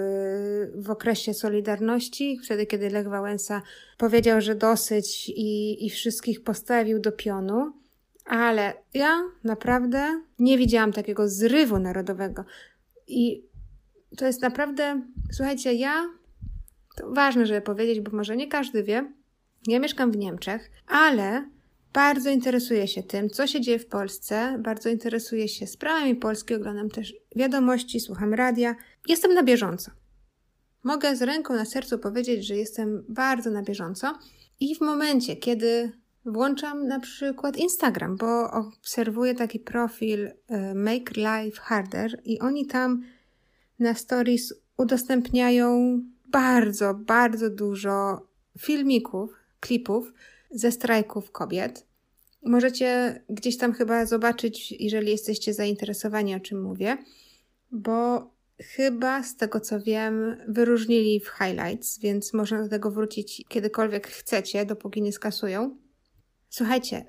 w 0.75 0.91
okresie 0.91 1.33
Solidarności, 1.33 2.39
wtedy, 2.43 2.65
kiedy 2.65 2.89
Lech 2.89 3.07
Wałęsa 3.07 3.61
powiedział, 3.97 4.41
że 4.41 4.55
dosyć 4.55 5.29
i, 5.29 5.85
i 5.85 5.89
wszystkich 5.89 6.43
postawił 6.43 6.99
do 6.99 7.11
pionu. 7.11 7.82
Ale 8.25 8.73
ja 8.93 9.23
naprawdę 9.43 10.21
nie 10.39 10.57
widziałam 10.57 10.93
takiego 10.93 11.29
zrywu 11.29 11.79
narodowego. 11.79 12.45
I 13.07 13.43
to 14.17 14.25
jest 14.25 14.41
naprawdę, 14.41 15.01
słuchajcie, 15.31 15.73
ja, 15.73 16.09
to 16.95 17.11
ważne, 17.11 17.45
żeby 17.45 17.61
powiedzieć, 17.61 18.01
bo 18.01 18.11
może 18.11 18.35
nie 18.35 18.47
każdy 18.47 18.83
wie, 18.83 19.11
ja 19.67 19.79
mieszkam 19.79 20.11
w 20.11 20.17
Niemczech, 20.17 20.71
ale 20.87 21.49
bardzo 21.93 22.29
interesuję 22.29 22.87
się 22.87 23.03
tym, 23.03 23.29
co 23.29 23.47
się 23.47 23.61
dzieje 23.61 23.79
w 23.79 23.87
Polsce, 23.87 24.57
bardzo 24.59 24.89
interesuję 24.89 25.47
się 25.47 25.67
sprawami 25.67 26.15
Polski, 26.15 26.55
oglądam 26.55 26.89
też 26.89 27.13
wiadomości, 27.35 27.99
słucham 27.99 28.33
radia. 28.33 28.75
Jestem 29.07 29.33
na 29.33 29.43
bieżąco. 29.43 29.91
Mogę 30.83 31.15
z 31.15 31.21
ręką 31.21 31.53
na 31.53 31.65
sercu 31.65 31.99
powiedzieć, 31.99 32.47
że 32.47 32.55
jestem 32.55 33.05
bardzo 33.09 33.51
na 33.51 33.63
bieżąco 33.63 34.19
i 34.59 34.75
w 34.75 34.81
momencie, 34.81 35.35
kiedy 35.35 35.91
włączam 36.25 36.87
na 36.87 36.99
przykład 36.99 37.57
Instagram, 37.57 38.17
bo 38.17 38.51
obserwuję 38.51 39.35
taki 39.35 39.59
profil 39.59 40.31
e, 40.47 40.73
Make 40.73 41.15
Life 41.17 41.61
Harder 41.61 42.21
i 42.25 42.39
oni 42.39 42.65
tam 42.65 43.03
na 43.79 43.93
stories 43.93 44.53
udostępniają 44.77 45.99
bardzo, 46.27 46.93
bardzo 46.93 47.49
dużo 47.49 48.27
filmików 48.59 49.33
klipów 49.59 50.13
ze 50.51 50.71
strajków 50.71 51.31
kobiet. 51.31 51.85
Możecie 52.45 53.21
gdzieś 53.29 53.57
tam 53.57 53.73
chyba 53.73 54.05
zobaczyć, 54.05 54.71
jeżeli 54.71 55.11
jesteście 55.11 55.53
zainteresowani, 55.53 56.35
o 56.35 56.39
czym 56.39 56.61
mówię, 56.61 56.97
bo 57.71 58.29
chyba 58.59 59.23
z 59.23 59.35
tego 59.35 59.59
co 59.59 59.81
wiem, 59.81 60.37
wyróżnili 60.47 61.19
w 61.19 61.27
highlights, 61.27 61.99
więc 61.99 62.33
można 62.33 62.63
do 62.63 62.69
tego 62.69 62.91
wrócić 62.91 63.43
kiedykolwiek 63.47 64.07
chcecie, 64.07 64.65
dopóki 64.65 65.01
nie 65.01 65.13
skasują. 65.13 65.82
Słuchajcie, 66.55 67.05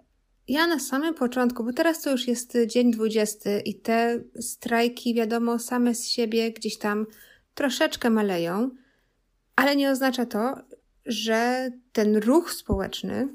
ja 0.48 0.66
na 0.66 0.78
samym 0.78 1.14
początku, 1.14 1.64
bo 1.64 1.72
teraz 1.72 2.02
to 2.02 2.10
już 2.10 2.28
jest 2.28 2.58
dzień 2.66 2.90
20 2.90 3.60
i 3.60 3.74
te 3.74 4.20
strajki, 4.40 5.14
wiadomo, 5.14 5.58
same 5.58 5.94
z 5.94 6.08
siebie 6.08 6.52
gdzieś 6.52 6.78
tam 6.78 7.06
troszeczkę 7.54 8.10
maleją, 8.10 8.70
ale 9.56 9.76
nie 9.76 9.90
oznacza 9.90 10.26
to, 10.26 10.54
że 11.06 11.70
ten 11.92 12.16
ruch 12.16 12.52
społeczny, 12.52 13.28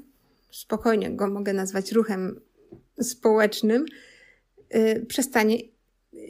spokojnie 0.50 1.10
go 1.10 1.30
mogę 1.30 1.52
nazwać 1.52 1.92
ruchem 1.92 2.40
społecznym, 3.00 3.84
yy, 4.74 5.06
przestanie 5.08 5.58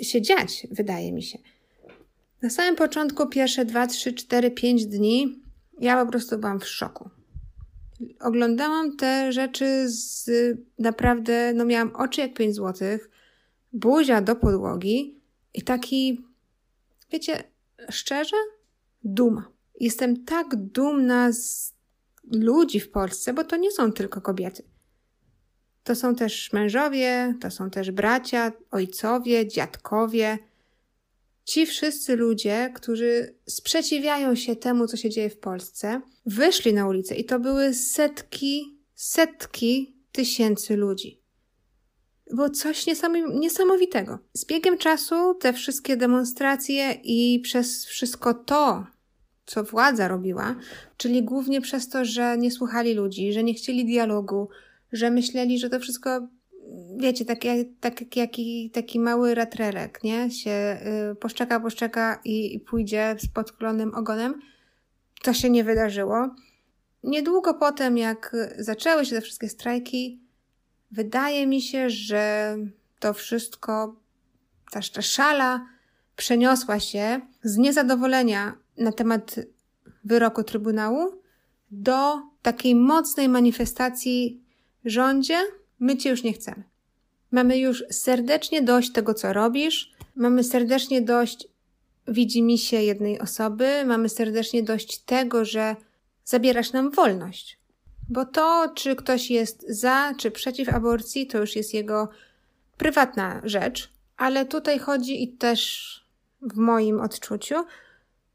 się 0.03 0.23
dziać, 0.23 0.67
wydaje 0.71 1.13
mi 1.13 1.23
się. 1.23 1.39
Na 2.43 2.51
samym 2.51 2.77
początku, 2.77 3.29
pierwsze 3.29 3.65
2, 3.65 3.87
3, 3.87 4.13
4, 4.13 4.51
5 4.51 4.87
dni, 4.87 5.43
ja 5.79 6.05
po 6.05 6.11
prostu 6.11 6.39
byłam 6.39 6.61
w 6.61 6.69
szoku. 6.69 7.11
Oglądałam 8.21 8.97
te 8.97 9.33
rzeczy 9.33 9.88
z 9.88 10.30
naprawdę, 10.78 11.52
no 11.54 11.64
miałam 11.64 11.97
oczy 11.97 12.21
jak 12.21 12.35
5 12.35 12.54
złotych, 12.54 13.11
buzia 13.73 14.21
do 14.21 14.37
podłogi 14.37 15.21
i 15.54 15.62
taki, 15.62 16.25
wiecie, 17.12 17.45
szczerze, 17.90 18.37
duma. 19.04 19.49
Jestem 19.80 20.25
tak 20.25 20.57
dumna 20.57 21.33
z 21.33 21.75
ludzi 22.33 22.80
w 22.80 22.90
Polsce, 22.90 23.33
bo 23.33 23.45
to 23.45 23.57
nie 23.57 23.71
są 23.71 23.92
tylko 23.92 24.21
kobiety. 24.21 24.62
To 25.85 25.95
są 25.95 26.14
też 26.14 26.52
mężowie, 26.52 27.35
to 27.40 27.50
są 27.50 27.71
też 27.71 27.90
bracia, 27.90 28.52
ojcowie, 28.71 29.49
dziadkowie. 29.49 30.38
Ci 31.44 31.66
wszyscy 31.66 32.16
ludzie, 32.16 32.73
którzy 32.75 33.35
sprzeciwiają 33.47 34.35
się 34.35 34.56
temu, 34.56 34.87
co 34.87 34.97
się 34.97 35.11
dzieje 35.11 35.30
w 35.30 35.38
Polsce, 35.38 36.00
wyszli 36.26 36.75
na 36.75 36.88
ulicę 36.88 37.14
i 37.14 37.25
to 37.25 37.40
były 37.40 37.75
setki, 37.75 38.78
setki 38.94 39.97
tysięcy 40.12 40.76
ludzi. 40.76 41.20
Było 42.30 42.50
coś 42.50 42.87
niesamowitego. 43.35 44.18
Z 44.32 44.47
biegiem 44.47 44.78
czasu 44.78 45.35
te 45.35 45.52
wszystkie 45.52 45.97
demonstracje 45.97 46.92
i 47.04 47.40
przez 47.40 47.87
wszystko 47.87 48.35
to, 48.35 48.87
co 49.47 49.64
władza 49.64 50.09
robiła, 50.09 50.56
czyli 50.97 51.23
głównie 51.23 51.61
przez 51.61 51.88
to, 51.88 52.04
że 52.04 52.38
nie 52.38 52.50
słuchali 52.50 52.94
ludzi, 52.94 53.32
że 53.32 53.42
nie 53.42 53.54
chcieli 53.54 53.85
dialogu, 53.85 54.49
że 54.92 55.11
myśleli, 55.11 55.59
że 55.59 55.70
to 55.70 55.80
wszystko, 55.80 56.28
wiecie, 56.97 57.25
tak 57.25 57.45
jak, 57.45 57.67
tak, 57.81 58.17
jaki, 58.17 58.71
taki 58.71 59.00
mały 59.00 59.35
ratrelek, 59.35 60.05
nie? 60.05 60.31
Się 60.31 60.79
y, 61.12 61.15
poszczeka, 61.15 61.61
poszczeka 61.61 62.21
i, 62.25 62.55
i 62.55 62.61
pójdzie 62.61 63.17
z 63.19 63.29
podklonym 63.29 63.95
ogonem. 63.95 64.41
To 65.23 65.33
się 65.33 65.50
nie 65.50 65.65
wydarzyło. 65.65 66.35
Niedługo 67.05 67.55
potem, 67.55 67.99
jak 67.99 68.37
zaczęły 68.59 69.07
się 69.07 69.17
te 69.17 69.21
wszystkie 69.21 69.49
strajki, 69.49 70.21
wydaje 70.91 71.47
mi 71.47 71.62
się, 71.62 71.91
że 71.91 72.57
to 72.99 73.15
wszystko, 73.15 73.97
ta, 74.71 74.81
ta 74.95 75.03
szala 75.03 75.67
przeniosła 76.17 76.81
się 76.81 77.21
z 77.43 77.57
niezadowolenia 77.57 78.55
na 78.79 78.93
temat 78.93 79.35
wyroku 80.05 80.45
Trybunału 80.45 81.21
do 81.71 82.23
takiej 82.43 82.75
mocnej 82.75 83.29
manifestacji 83.29 84.45
rządzie, 84.85 85.39
my 85.81 85.97
cię 85.97 86.11
już 86.11 86.23
nie 86.23 86.33
chcemy. 86.33 86.63
Mamy 87.31 87.59
już 87.59 87.85
serdecznie 87.91 88.63
dość 88.63 88.93
tego, 88.93 89.15
co 89.15 89.33
robisz, 89.33 89.93
mamy 90.17 90.45
serdecznie 90.45 91.03
dość 91.03 91.49
widzi 92.09 92.59
się 92.59 92.83
jednej 92.83 93.21
osoby, 93.21 93.85
mamy 93.87 94.09
serdecznie 94.09 94.63
dość 94.63 94.99
tego, 94.99 95.45
że 95.45 95.77
zabierasz 96.25 96.73
nam 96.73 96.91
wolność. 96.91 97.59
Bo 98.09 98.25
to, 98.25 98.73
czy 98.75 98.97
ktoś 98.97 99.31
jest 99.31 99.65
za, 99.69 100.15
czy 100.19 100.31
przeciw 100.31 100.69
aborcji, 100.69 101.27
to 101.27 101.39
już 101.39 101.57
jest 101.57 101.75
jego 101.75 102.09
prywatna 102.77 103.41
rzecz, 103.45 103.91
ale 104.17 104.47
tutaj 104.47 104.79
chodzi 104.79 105.23
i 105.23 105.29
też 105.29 105.91
w 106.43 106.57
moim 106.57 107.01
odczuciu, 107.01 107.55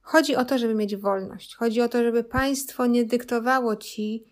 chodzi 0.02 0.36
o 0.36 0.46
to, 0.46 0.58
żeby 0.58 0.76
mieć 0.76 0.96
wolność. 0.96 1.56
Chodzi 1.56 1.82
o 1.82 1.90
to, 1.90 2.04
żeby 2.04 2.24
państwo 2.24 2.86
nie 2.86 3.06
dyktowało 3.06 3.76
ci, 3.76 4.24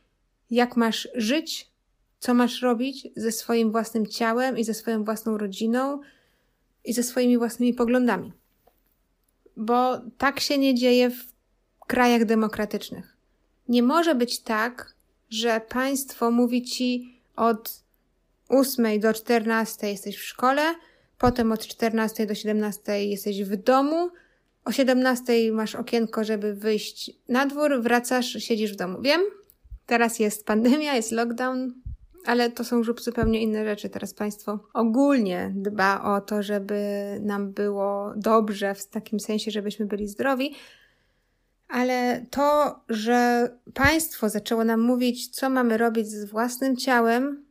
jak 0.52 0.78
masz 0.78 1.08
żyć, 1.16 1.73
co 2.24 2.34
masz 2.34 2.62
robić 2.62 3.08
ze 3.16 3.32
swoim 3.32 3.72
własnym 3.72 4.08
ciałem 4.08 4.58
i 4.58 4.64
ze 4.64 4.74
swoją 4.74 5.04
własną 5.04 5.38
rodziną 5.38 6.00
i 6.86 6.94
ze 6.94 7.04
swoimi 7.04 7.38
własnymi 7.38 7.74
poglądami. 7.74 8.34
Bo 9.58 10.02
tak 10.18 10.40
się 10.40 10.58
nie 10.58 10.76
dzieje 10.76 11.10
w 11.10 11.28
krajach 11.88 12.26
demokratycznych. 12.26 13.18
Nie 13.68 13.84
może 13.84 14.16
być 14.16 14.40
tak, 14.40 14.94
że 15.30 15.62
państwo 15.70 16.32
mówi 16.32 16.62
ci 16.62 17.20
od 17.36 17.84
8 18.50 19.00
do 19.00 19.14
14 19.14 19.88
jesteś 19.88 20.18
w 20.18 20.24
szkole, 20.24 20.76
potem 21.18 21.52
od 21.52 21.68
14 21.68 22.26
do 22.26 22.36
17 22.36 23.06
jesteś 23.06 23.44
w 23.44 23.56
domu, 23.56 24.10
o 24.66 24.72
17 24.72 25.52
masz 25.52 25.76
okienko, 25.76 26.24
żeby 26.24 26.56
wyjść 26.56 27.12
na 27.30 27.46
dwór, 27.46 27.82
wracasz, 27.82 28.32
siedzisz 28.40 28.74
w 28.74 28.76
domu. 28.76 29.02
Wiem, 29.02 29.22
teraz 29.86 30.20
jest 30.20 30.46
pandemia, 30.46 30.96
jest 30.96 31.12
lockdown, 31.12 31.83
ale 32.26 32.52
to 32.52 32.64
są 32.64 32.78
już 32.78 33.04
zupełnie 33.04 33.42
inne 33.42 33.66
rzeczy. 33.66 33.90
Teraz 33.90 34.14
państwo 34.14 34.60
ogólnie 34.74 35.52
dba 35.56 36.04
o 36.04 36.22
to, 36.22 36.44
żeby 36.44 36.78
nam 37.22 37.52
było 37.52 38.14
dobrze, 38.16 38.76
w 38.76 38.88
takim 38.88 39.20
sensie, 39.20 39.52
żebyśmy 39.52 39.86
byli 39.86 40.08
zdrowi. 40.08 40.56
Ale 41.68 42.26
to, 42.30 42.80
że 42.90 43.50
państwo 43.74 44.30
zaczęło 44.30 44.64
nam 44.64 44.82
mówić, 44.82 45.30
co 45.30 45.50
mamy 45.50 45.78
robić 45.78 46.08
z 46.08 46.26
własnym 46.26 46.78
ciałem, 46.78 47.46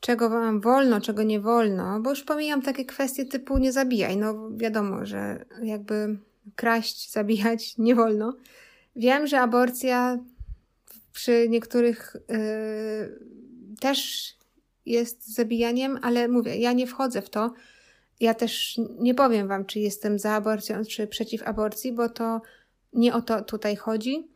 czego 0.00 0.30
wam 0.30 0.60
wolno, 0.60 1.00
czego 1.00 1.22
nie 1.22 1.40
wolno, 1.40 2.00
bo 2.00 2.10
już 2.10 2.24
pomijam 2.24 2.62
takie 2.62 2.84
kwestie 2.84 3.24
typu 3.24 3.58
nie 3.58 3.72
zabijaj. 3.72 4.16
No 4.16 4.50
wiadomo, 4.56 5.06
że 5.06 5.44
jakby 5.62 6.18
kraść, 6.56 7.10
zabijać 7.12 7.78
nie 7.78 7.94
wolno. 7.94 8.36
Wiem, 8.96 9.26
że 9.26 9.40
aborcja 9.40 10.18
przy 11.12 11.48
niektórych 11.48 12.16
yy, 12.28 13.37
też 13.80 14.28
jest 14.86 15.34
zabijaniem, 15.34 15.98
ale 16.02 16.28
mówię, 16.28 16.56
ja 16.56 16.72
nie 16.72 16.86
wchodzę 16.86 17.22
w 17.22 17.30
to. 17.30 17.52
Ja 18.20 18.34
też 18.34 18.80
nie 18.98 19.14
powiem 19.14 19.48
wam, 19.48 19.64
czy 19.64 19.80
jestem 19.80 20.18
za 20.18 20.32
aborcją, 20.32 20.84
czy 20.84 21.06
przeciw 21.06 21.42
aborcji, 21.42 21.92
bo 21.92 22.08
to 22.08 22.40
nie 22.92 23.14
o 23.14 23.22
to 23.22 23.42
tutaj 23.42 23.76
chodzi. 23.76 24.28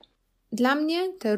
Dla 0.52 0.74
mnie 0.74 1.12
te, 1.12 1.36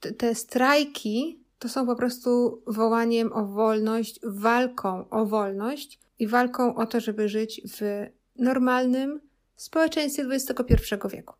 te, 0.00 0.12
te 0.12 0.34
strajki 0.34 1.44
to 1.58 1.68
są 1.68 1.86
po 1.86 1.96
prostu 1.96 2.62
wołaniem 2.66 3.32
o 3.32 3.46
wolność, 3.46 4.20
walką 4.22 5.08
o 5.08 5.26
wolność 5.26 5.98
i 6.18 6.26
walką 6.26 6.74
o 6.74 6.86
to, 6.86 7.00
żeby 7.00 7.28
żyć 7.28 7.60
w 7.78 8.06
normalnym 8.36 9.20
społeczeństwie 9.56 10.24
XXI 10.30 10.94
wieku. 11.10 11.34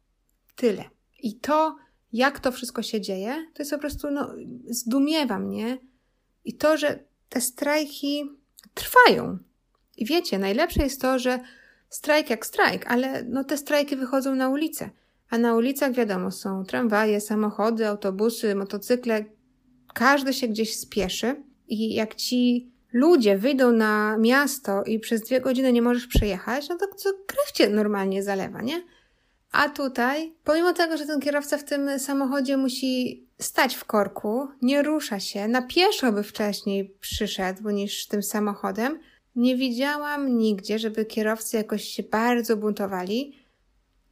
Tyle. 0.56 0.84
I 1.18 1.34
to, 1.34 1.76
jak 2.12 2.40
to 2.40 2.52
wszystko 2.52 2.82
się 2.82 3.00
dzieje, 3.00 3.46
to 3.54 3.62
jest 3.62 3.72
po 3.72 3.78
prostu, 3.78 4.10
no, 4.10 4.34
zdumiewa 4.68 5.38
mnie. 5.38 5.78
I 6.44 6.54
to, 6.56 6.76
że 6.76 6.98
te 7.28 7.40
strajki 7.40 8.30
trwają. 8.74 9.38
I 9.96 10.06
wiecie, 10.06 10.38
najlepsze 10.38 10.82
jest 10.82 11.00
to, 11.00 11.18
że 11.18 11.38
strajk 11.88 12.30
jak 12.30 12.46
strajk, 12.46 12.86
ale 12.86 13.24
no 13.24 13.44
te 13.44 13.56
strajki 13.56 13.96
wychodzą 13.96 14.34
na 14.34 14.48
ulicę. 14.48 14.90
A 15.30 15.38
na 15.38 15.54
ulicach, 15.54 15.92
wiadomo, 15.92 16.30
są 16.30 16.64
tramwaje, 16.64 17.20
samochody, 17.20 17.86
autobusy, 17.86 18.54
motocykle, 18.54 19.24
każdy 19.94 20.32
się 20.32 20.48
gdzieś 20.48 20.76
spieszy 20.76 21.42
i 21.68 21.94
jak 21.94 22.14
ci 22.14 22.72
ludzie 22.92 23.38
wyjdą 23.38 23.72
na 23.72 24.18
miasto 24.18 24.82
i 24.82 24.98
przez 24.98 25.22
dwie 25.22 25.40
godziny 25.40 25.72
nie 25.72 25.82
możesz 25.82 26.06
przejechać, 26.06 26.68
no 26.68 26.78
to, 26.78 26.86
to 26.86 27.10
krew 27.26 27.52
cię 27.52 27.70
normalnie 27.70 28.22
zalewa, 28.22 28.62
nie? 28.62 28.82
A 29.54 29.68
tutaj, 29.68 30.32
pomimo 30.44 30.72
tego, 30.72 30.96
że 30.96 31.06
ten 31.06 31.20
kierowca 31.20 31.58
w 31.58 31.64
tym 31.64 31.98
samochodzie 31.98 32.56
musi 32.56 33.26
stać 33.38 33.74
w 33.74 33.84
korku, 33.84 34.48
nie 34.62 34.82
rusza 34.82 35.20
się, 35.20 35.48
na 35.48 35.62
pieszo 35.62 36.12
by 36.12 36.22
wcześniej 36.22 36.96
przyszedł 37.00 37.70
niż 37.70 38.06
tym 38.06 38.22
samochodem, 38.22 38.98
nie 39.36 39.56
widziałam 39.56 40.38
nigdzie, 40.38 40.78
żeby 40.78 41.04
kierowcy 41.04 41.56
jakoś 41.56 41.84
się 41.84 42.02
bardzo 42.02 42.56
buntowali. 42.56 43.38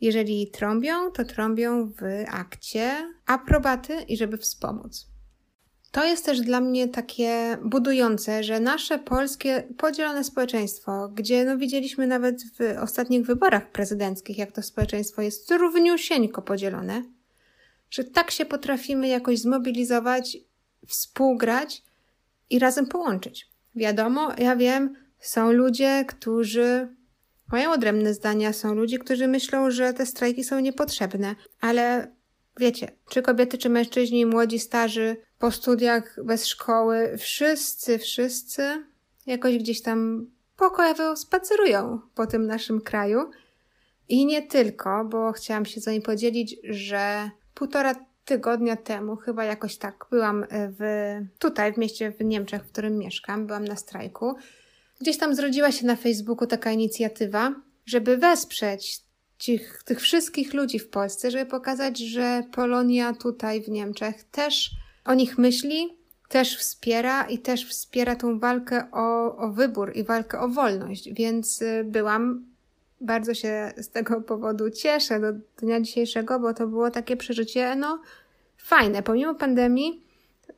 Jeżeli 0.01 0.51
trąbią, 0.51 1.11
to 1.11 1.25
trąbią 1.25 1.93
w 1.93 2.03
akcie 2.29 3.15
aprobaty 3.27 3.97
i 4.09 4.17
żeby 4.17 4.39
wspomóc. 4.39 5.12
To 5.93 6.05
jest 6.05 6.25
też 6.25 6.41
dla 6.41 6.61
mnie 6.61 6.89
takie 6.89 7.59
budujące, 7.65 8.45
że 8.45 8.61
nasze 8.61 8.99
polskie 8.99 9.69
podzielone 9.79 10.25
społeczeństwo, 10.25 11.09
gdzie 11.15 11.45
no 11.45 11.59
widzieliśmy 11.59 12.07
nawet 12.07 12.43
w 12.43 12.83
ostatnich 12.83 13.27
wyborach 13.27 13.71
prezydenckich, 13.71 14.39
jak 14.39 14.53
to 14.53 14.63
społeczeństwo 14.63 15.23
jest 15.23 15.51
równiusieńko 15.51 16.43
podzielone, 16.43 17.03
że 17.91 18.05
tak 18.05 18.31
się 18.31 18.45
potrafimy 18.45 19.09
jakoś 19.09 19.39
zmobilizować, 19.39 20.39
współgrać 20.87 21.83
i 22.51 22.59
razem 22.59 22.87
połączyć. 22.87 23.49
Wiadomo, 23.75 24.33
ja 24.39 24.57
wiem, 24.57 24.95
są 25.21 25.53
ludzie, 25.53 26.05
którzy 26.09 26.89
mają 27.53 27.73
odrębne 27.73 28.15
zdania, 28.15 28.53
są 28.53 28.75
ludzie, 28.75 28.99
którzy 28.99 29.29
myślą, 29.29 29.71
że 29.71 29.95
te 29.95 30.07
strajki 30.07 30.45
są 30.45 30.61
niepotrzebne, 30.61 31.35
ale 31.61 32.13
wiecie, 32.61 32.93
czy 33.11 33.23
kobiety, 33.23 33.59
czy 33.59 33.69
mężczyźni, 33.69 34.27
młodzi, 34.27 34.59
starzy, 34.59 35.17
po 35.43 35.51
studiach, 35.51 36.25
bez 36.25 36.47
szkoły, 36.47 37.19
wszyscy, 37.19 37.99
wszyscy 37.99 38.85
jakoś 39.27 39.59
gdzieś 39.59 39.83
tam 39.83 40.27
pokojowo 40.57 41.17
spacerują 41.17 42.01
po 42.15 42.27
tym 42.27 42.47
naszym 42.47 42.81
kraju. 42.81 43.31
I 44.09 44.27
nie 44.27 44.43
tylko, 44.43 45.05
bo 45.05 45.33
chciałam 45.33 45.67
się 45.67 45.81
z 45.81 45.85
wami 45.85 46.01
podzielić, 46.01 46.57
że 46.65 47.31
półtora 47.55 47.95
tygodnia 48.25 48.77
temu, 48.77 49.17
chyba 49.17 49.45
jakoś 49.45 49.77
tak, 49.77 50.07
byłam 50.11 50.47
w, 50.51 50.81
tutaj 51.39 51.73
w 51.73 51.79
mieście 51.79 52.13
w 52.13 52.25
Niemczech, 52.25 52.63
w 52.63 52.73
którym 52.73 52.99
mieszkam, 52.99 53.47
byłam 53.47 53.65
na 53.65 53.77
strajku. 53.77 54.35
Gdzieś 55.01 55.19
tam 55.19 55.35
zrodziła 55.35 55.73
się 55.73 55.87
na 55.87 55.97
Facebooku 55.97 56.47
taka 56.47 56.71
inicjatywa, 56.73 57.55
żeby 57.87 58.17
wesprzeć 58.17 59.01
tych, 59.47 59.83
tych 59.85 60.01
wszystkich 60.01 60.55
ludzi 60.55 60.79
w 60.79 60.89
Polsce, 60.89 61.31
żeby 61.31 61.51
pokazać, 61.51 61.99
że 61.99 62.43
Polonia 62.53 63.13
tutaj 63.13 63.63
w 63.63 63.69
Niemczech 63.69 64.25
też 64.25 64.82
o 65.05 65.15
nich 65.15 65.39
myśli, 65.39 65.97
też 66.33 66.59
wspiera 66.59 67.25
i 67.25 67.39
też 67.39 67.67
wspiera 67.69 68.17
tą 68.17 68.39
walkę 68.39 68.91
o, 68.93 69.37
o 69.37 69.49
wybór 69.49 69.93
i 69.95 70.05
walkę 70.05 70.41
o 70.41 70.49
wolność. 70.49 71.13
Więc 71.13 71.63
y, 71.63 71.85
byłam, 71.85 72.47
bardzo 73.01 73.35
się 73.35 73.73
z 73.77 73.89
tego 73.89 74.21
powodu 74.21 74.71
cieszę 74.71 75.21
do 75.21 75.33
dnia 75.59 75.81
dzisiejszego, 75.81 76.41
bo 76.41 76.55
to 76.55 76.67
było 76.67 76.91
takie 76.91 77.17
przeżycie, 77.17 77.77
no, 77.77 78.01
fajne. 78.57 79.03
Pomimo 79.03 79.35
pandemii, 79.35 80.03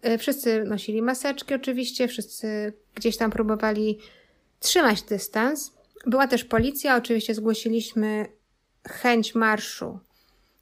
y, 0.07 0.19
wszyscy 0.19 0.65
nosili 0.65 1.03
maseczki 1.03 1.55
oczywiście, 1.55 2.09
wszyscy 2.09 2.73
gdzieś 2.95 3.17
tam 3.17 3.31
próbowali 3.31 3.99
trzymać 4.61 5.03
dystans. 5.03 5.73
Była 6.07 6.27
też 6.27 6.45
policja, 6.45 6.97
oczywiście 6.97 7.35
zgłosiliśmy 7.35 8.27
chęć 8.89 9.35
marszu, 9.35 9.99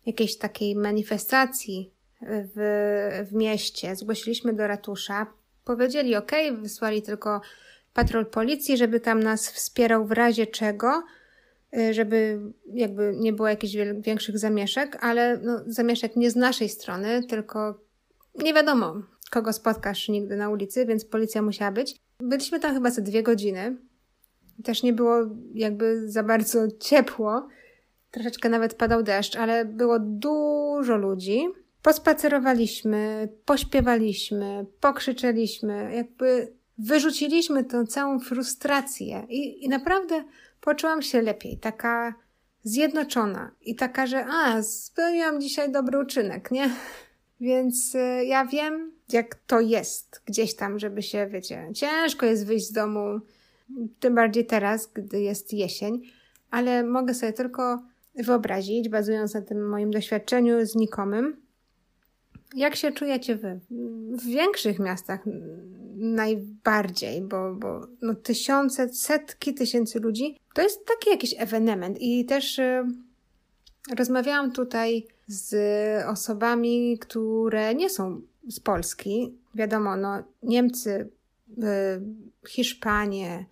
jakiejś 0.07 0.39
takiej 0.39 0.77
manifestacji 0.77 1.91
w, 2.27 3.27
w 3.31 3.35
mieście. 3.35 3.97
Zgłosiliśmy 3.97 4.53
do 4.53 4.67
ratusza. 4.67 5.27
Powiedzieli 5.65 6.17
OK, 6.17 6.31
wysłali 6.61 7.03
tylko 7.03 7.41
patrol 7.95 8.27
policji, 8.27 8.77
żeby 8.77 9.01
tam 9.01 9.23
nas 9.23 9.51
wspierał 9.51 10.07
w 10.07 10.13
razie 10.13 10.47
czego, 10.47 11.03
y, 11.77 11.95
żeby 11.95 12.41
jakby 12.75 13.15
nie 13.17 13.33
było 13.33 13.49
jakichś 13.49 13.75
większych 14.01 14.39
zamieszek, 14.39 14.99
ale 15.01 15.39
no, 15.43 15.61
zamieszek 15.67 16.17
nie 16.17 16.31
z 16.31 16.37
naszej 16.37 16.69
strony, 16.69 17.25
tylko 17.25 17.81
nie 18.35 18.55
wiadomo, 18.55 19.03
kogo 19.31 19.53
spotkasz 19.53 20.09
nigdy 20.09 20.37
na 20.37 20.51
ulicy, 20.51 20.87
więc 20.87 21.05
policja 21.05 21.43
musiała 21.43 21.73
być. 21.73 21.97
Byliśmy 22.19 22.61
tam 22.61 22.75
chyba 22.75 22.91
za 22.91 23.03
dwie 23.03 23.23
godziny. 23.23 23.77
Też 24.65 24.83
nie 24.83 24.93
było 24.93 25.17
jakby 25.55 26.11
za 26.11 26.23
bardzo 26.23 26.69
ciepło. 26.81 27.49
Troszeczkę 28.11 28.49
nawet 28.49 28.75
padał 28.75 29.03
deszcz, 29.03 29.37
ale 29.37 29.65
było 29.65 29.99
dużo 29.99 30.97
ludzi. 30.97 31.49
Pospacerowaliśmy, 31.83 33.29
pośpiewaliśmy, 33.45 34.67
pokrzyczeliśmy, 34.81 35.93
jakby 35.95 36.53
wyrzuciliśmy 36.79 37.65
tę 37.65 37.87
całą 37.87 38.21
frustrację 38.21 39.27
i, 39.29 39.65
i 39.65 39.69
naprawdę 39.69 40.25
poczułam 40.61 41.03
się 41.03 41.23
lepiej, 41.23 41.59
taka 41.59 42.15
zjednoczona 42.65 43.51
i 43.61 43.77
taka, 43.77 44.07
że 44.07 44.27
a, 44.27 44.63
spełniłam 44.63 45.41
dzisiaj 45.41 45.73
dobry 45.73 45.99
uczynek, 45.99 46.51
nie? 46.51 46.71
Więc 47.41 47.95
y, 47.95 48.25
ja 48.25 48.45
wiem, 48.47 48.93
jak 49.13 49.35
to 49.35 49.61
jest 49.61 50.23
gdzieś 50.27 50.57
tam, 50.57 50.79
żeby 50.79 51.03
się, 51.03 51.27
wiecie, 51.27 51.71
ciężko 51.75 52.27
jest 52.27 52.47
wyjść 52.47 52.69
z 52.69 52.73
domu, 52.73 53.21
tym 54.01 54.15
bardziej 54.15 54.47
teraz, 54.47 54.91
gdy 54.95 55.21
jest 55.21 55.53
jesień, 55.53 56.03
ale 56.51 56.85
mogę 56.85 57.15
sobie 57.15 57.33
tylko 57.33 57.83
wyobrazić, 58.15 58.89
bazując 58.89 59.35
na 59.35 59.43
tym 59.43 59.69
moim 59.69 59.91
doświadczeniu 59.91 60.67
znikomym, 60.67 61.43
jak 62.55 62.77
się 62.77 62.93
czujecie 62.93 63.37
wy? 63.37 63.61
W 64.11 64.25
większych 64.25 64.79
miastach 64.79 65.21
najbardziej, 65.97 67.23
bo, 67.23 67.55
bo 67.55 67.87
no 68.03 68.15
tysiące, 68.15 68.89
setki 68.89 69.55
tysięcy 69.55 70.01
ludzi 70.01 70.37
to 70.55 70.63
jest 70.63 70.87
taki 70.87 71.11
jakiś 71.11 71.35
ewenement. 71.39 71.97
I 72.01 72.25
też 72.25 72.59
y, 72.59 72.85
rozmawiałam 73.97 74.53
tutaj 74.53 75.07
z 75.27 75.55
osobami, 76.07 76.99
które 76.99 77.75
nie 77.75 77.91
są 77.91 78.21
z 78.49 78.61
Polski. 78.61 79.35
Wiadomo, 79.55 79.97
no 79.97 80.23
Niemcy, 80.43 81.09
y, 81.59 81.63
Hiszpanie, 82.49 83.47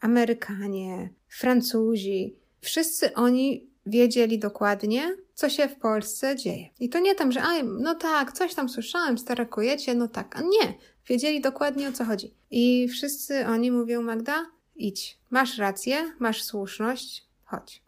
Amerykanie, 0.00 1.10
Francuzi, 1.28 2.36
wszyscy 2.60 3.14
oni 3.14 3.66
wiedzieli 3.86 4.38
dokładnie, 4.38 5.16
co 5.34 5.48
się 5.48 5.68
w 5.68 5.76
Polsce 5.76 6.36
dzieje. 6.36 6.68
I 6.80 6.88
to 6.88 6.98
nie 6.98 7.14
tam, 7.14 7.32
że 7.32 7.42
a, 7.42 7.62
no 7.62 7.94
tak, 7.94 8.32
coś 8.32 8.54
tam 8.54 8.68
słyszałem, 8.68 9.18
starakujecie, 9.18 9.94
no 9.94 10.08
tak, 10.08 10.36
a 10.36 10.40
nie. 10.40 10.74
Wiedzieli 11.08 11.40
dokładnie 11.40 11.88
o 11.88 11.92
co 11.92 12.04
chodzi. 12.04 12.34
I 12.50 12.88
wszyscy 12.88 13.46
oni 13.46 13.70
mówią, 13.70 14.02
Magda, 14.02 14.46
idź. 14.76 15.18
Masz 15.30 15.58
rację, 15.58 16.12
masz 16.18 16.42
słuszność, 16.42 17.24
chodź. 17.44 17.82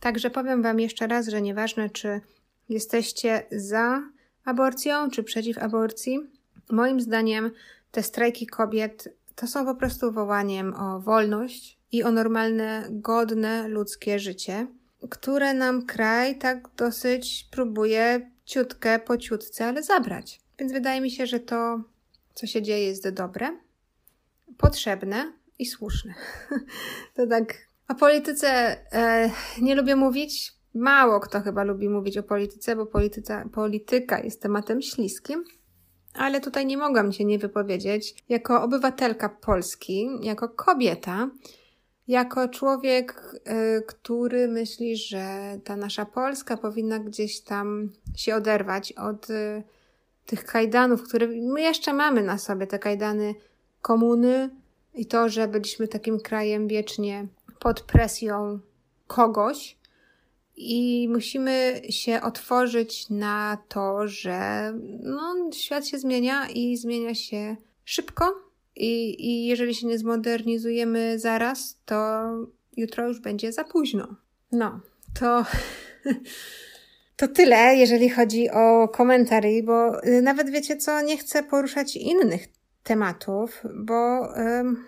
Także 0.00 0.30
powiem 0.30 0.62
Wam 0.62 0.80
jeszcze 0.80 1.06
raz, 1.06 1.28
że 1.28 1.42
nieważne, 1.42 1.90
czy 1.90 2.20
jesteście 2.68 3.46
za 3.52 4.02
aborcją, 4.44 5.10
czy 5.10 5.22
przeciw 5.22 5.58
aborcji, 5.58 6.18
moim 6.70 7.00
zdaniem 7.00 7.50
te 7.90 8.02
strajki 8.02 8.46
kobiet 8.46 9.14
to 9.34 9.46
są 9.46 9.64
po 9.64 9.74
prostu 9.74 10.12
wołaniem 10.12 10.74
o 10.74 11.00
wolność 11.00 11.78
i 11.92 12.02
o 12.02 12.10
normalne, 12.10 12.88
godne 12.90 13.68
ludzkie 13.68 14.18
życie 14.18 14.66
które 15.10 15.54
nam 15.54 15.86
kraj 15.86 16.38
tak 16.38 16.68
dosyć 16.76 17.48
próbuje 17.50 18.30
ciutkę 18.44 18.98
po 18.98 19.16
ciutce, 19.16 19.66
ale 19.66 19.82
zabrać. 19.82 20.40
Więc 20.58 20.72
wydaje 20.72 21.00
mi 21.00 21.10
się, 21.10 21.26
że 21.26 21.40
to, 21.40 21.84
co 22.34 22.46
się 22.46 22.62
dzieje, 22.62 22.86
jest 22.86 23.08
dobre, 23.08 23.58
potrzebne 24.58 25.32
i 25.58 25.66
słuszne. 25.66 26.14
to 27.16 27.26
tak. 27.26 27.54
O 27.88 27.94
polityce 27.94 28.48
e, 28.92 29.30
nie 29.60 29.74
lubię 29.74 29.96
mówić. 29.96 30.54
Mało 30.74 31.20
kto 31.20 31.40
chyba 31.40 31.64
lubi 31.64 31.88
mówić 31.88 32.18
o 32.18 32.22
polityce, 32.22 32.76
bo 32.76 32.86
polityca, 32.86 33.44
polityka 33.52 34.20
jest 34.20 34.42
tematem 34.42 34.82
śliskim. 34.82 35.44
Ale 36.14 36.40
tutaj 36.40 36.66
nie 36.66 36.76
mogłam 36.76 37.12
się 37.12 37.24
nie 37.24 37.38
wypowiedzieć. 37.38 38.14
Jako 38.28 38.62
obywatelka 38.62 39.28
Polski, 39.28 40.08
jako 40.22 40.48
kobieta, 40.48 41.30
jako 42.08 42.48
człowiek, 42.48 43.34
y, 43.78 43.82
który 43.86 44.48
myśli, 44.48 44.96
że 44.96 45.26
ta 45.64 45.76
nasza 45.76 46.04
Polska 46.04 46.56
powinna 46.56 46.98
gdzieś 46.98 47.40
tam 47.40 47.90
się 48.16 48.34
oderwać 48.34 48.92
od 48.92 49.30
y, 49.30 49.62
tych 50.26 50.44
kajdanów, 50.44 51.02
które 51.02 51.26
my 51.26 51.60
jeszcze 51.60 51.92
mamy 51.92 52.22
na 52.22 52.38
sobie, 52.38 52.66
te 52.66 52.78
kajdany 52.78 53.34
komuny 53.82 54.50
i 54.94 55.06
to, 55.06 55.28
że 55.28 55.48
byliśmy 55.48 55.88
takim 55.88 56.20
krajem 56.20 56.68
wiecznie 56.68 57.26
pod 57.60 57.80
presją 57.80 58.58
kogoś. 59.06 59.76
I 60.56 61.08
musimy 61.10 61.82
się 61.90 62.20
otworzyć 62.22 63.10
na 63.10 63.58
to, 63.68 64.08
że 64.08 64.72
no, 65.02 65.34
świat 65.52 65.86
się 65.86 65.98
zmienia 65.98 66.48
i 66.48 66.76
zmienia 66.76 67.14
się 67.14 67.56
szybko, 67.84 68.43
i, 68.76 69.26
I 69.26 69.46
jeżeli 69.46 69.74
się 69.74 69.86
nie 69.86 69.98
zmodernizujemy 69.98 71.18
zaraz, 71.18 71.80
to 71.84 72.24
jutro 72.76 73.08
już 73.08 73.20
będzie 73.20 73.52
za 73.52 73.64
późno. 73.64 74.16
No, 74.52 74.80
to. 75.20 75.44
To 77.16 77.28
tyle, 77.28 77.76
jeżeli 77.76 78.10
chodzi 78.10 78.50
o 78.50 78.88
komentary, 78.88 79.62
bo 79.62 80.04
y, 80.04 80.22
nawet 80.22 80.50
wiecie 80.50 80.76
co, 80.76 81.00
nie 81.00 81.16
chcę 81.18 81.42
poruszać 81.42 81.96
innych 81.96 82.46
tematów, 82.82 83.62
bo 83.74 84.28
ym, 84.38 84.84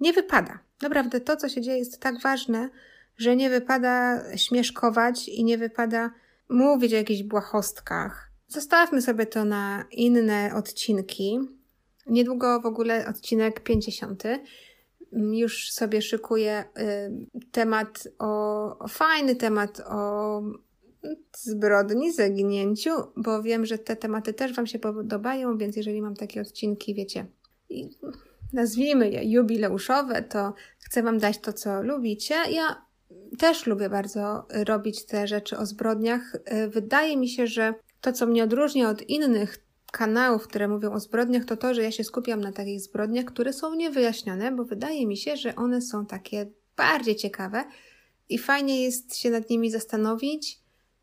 nie 0.00 0.12
wypada. 0.12 0.58
Naprawdę 0.82 1.20
to, 1.20 1.36
co 1.36 1.48
się 1.48 1.60
dzieje, 1.60 1.78
jest 1.78 2.00
tak 2.00 2.20
ważne, 2.22 2.70
że 3.16 3.36
nie 3.36 3.50
wypada 3.50 4.22
śmieszkować 4.36 5.28
i 5.28 5.44
nie 5.44 5.58
wypada 5.58 6.10
mówić 6.48 6.92
o 6.92 6.96
jakichś 6.96 7.22
błahostkach. 7.22 8.30
Zostawmy 8.48 9.02
sobie 9.02 9.26
to 9.26 9.44
na 9.44 9.84
inne 9.90 10.50
odcinki. 10.54 11.38
Niedługo 12.10 12.60
w 12.60 12.66
ogóle 12.66 13.08
odcinek 13.08 13.60
50. 13.60 14.22
Już 15.12 15.72
sobie 15.72 16.02
szykuję 16.02 16.64
y, 16.78 17.46
temat 17.52 18.08
o, 18.18 18.88
fajny 18.88 19.36
temat 19.36 19.80
o 19.86 20.42
zbrodni, 21.36 22.12
zaginięciu, 22.12 22.90
bo 23.16 23.42
wiem, 23.42 23.66
że 23.66 23.78
te 23.78 23.96
tematy 23.96 24.32
też 24.32 24.52
Wam 24.52 24.66
się 24.66 24.78
podobają, 24.78 25.58
więc 25.58 25.76
jeżeli 25.76 26.02
mam 26.02 26.14
takie 26.14 26.40
odcinki, 26.40 26.94
wiecie, 26.94 27.26
nazwijmy 28.52 29.10
je 29.10 29.32
jubileuszowe, 29.32 30.22
to 30.22 30.54
chcę 30.80 31.02
Wam 31.02 31.18
dać 31.18 31.38
to, 31.38 31.52
co 31.52 31.82
lubicie. 31.82 32.34
Ja 32.50 32.86
też 33.38 33.66
lubię 33.66 33.90
bardzo 33.90 34.46
robić 34.66 35.06
te 35.06 35.26
rzeczy 35.26 35.58
o 35.58 35.66
zbrodniach. 35.66 36.34
Y, 36.34 36.68
wydaje 36.68 37.16
mi 37.16 37.28
się, 37.28 37.46
że 37.46 37.74
to, 38.00 38.12
co 38.12 38.26
mnie 38.26 38.44
odróżnia 38.44 38.90
od 38.90 39.02
innych 39.02 39.69
kanałów, 39.90 40.48
które 40.48 40.68
mówią 40.68 40.92
o 40.92 41.00
zbrodniach, 41.00 41.44
to 41.44 41.56
to, 41.56 41.74
że 41.74 41.82
ja 41.82 41.90
się 41.90 42.04
skupiam 42.04 42.40
na 42.40 42.52
takich 42.52 42.80
zbrodniach, 42.80 43.24
które 43.24 43.52
są 43.52 43.74
niewyjaśnione, 43.74 44.52
bo 44.52 44.64
wydaje 44.64 45.06
mi 45.06 45.16
się, 45.16 45.36
że 45.36 45.56
one 45.56 45.82
są 45.82 46.06
takie 46.06 46.46
bardziej 46.76 47.16
ciekawe 47.16 47.64
i 48.28 48.38
fajnie 48.38 48.82
jest 48.82 49.16
się 49.16 49.30
nad 49.30 49.50
nimi 49.50 49.70
zastanowić, 49.70 50.58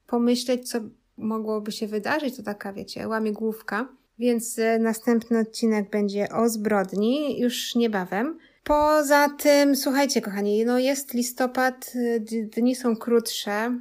pomyśleć, 0.08 0.70
co 0.70 0.80
mogłoby 1.18 1.72
się 1.72 1.88
wydarzyć. 1.88 2.38
To 2.38 2.44
taka, 2.44 2.74
wiecie, 2.74 3.08
łamigłówka. 3.08 3.88
Więc 4.20 4.60
e, 4.60 4.80
następny 4.80 5.40
odcinek 5.40 5.90
będzie 5.90 6.30
o 6.30 6.50
zbrodni 6.50 7.40
już 7.40 7.76
niebawem. 7.76 8.38
Poza 8.64 9.30
tym, 9.30 9.76
słuchajcie, 9.76 10.22
kochani, 10.22 10.66
no 10.66 10.80
jest 10.80 11.14
listopad, 11.14 11.94
dni 12.56 12.76
są 12.76 12.96
krótsze, 12.96 13.80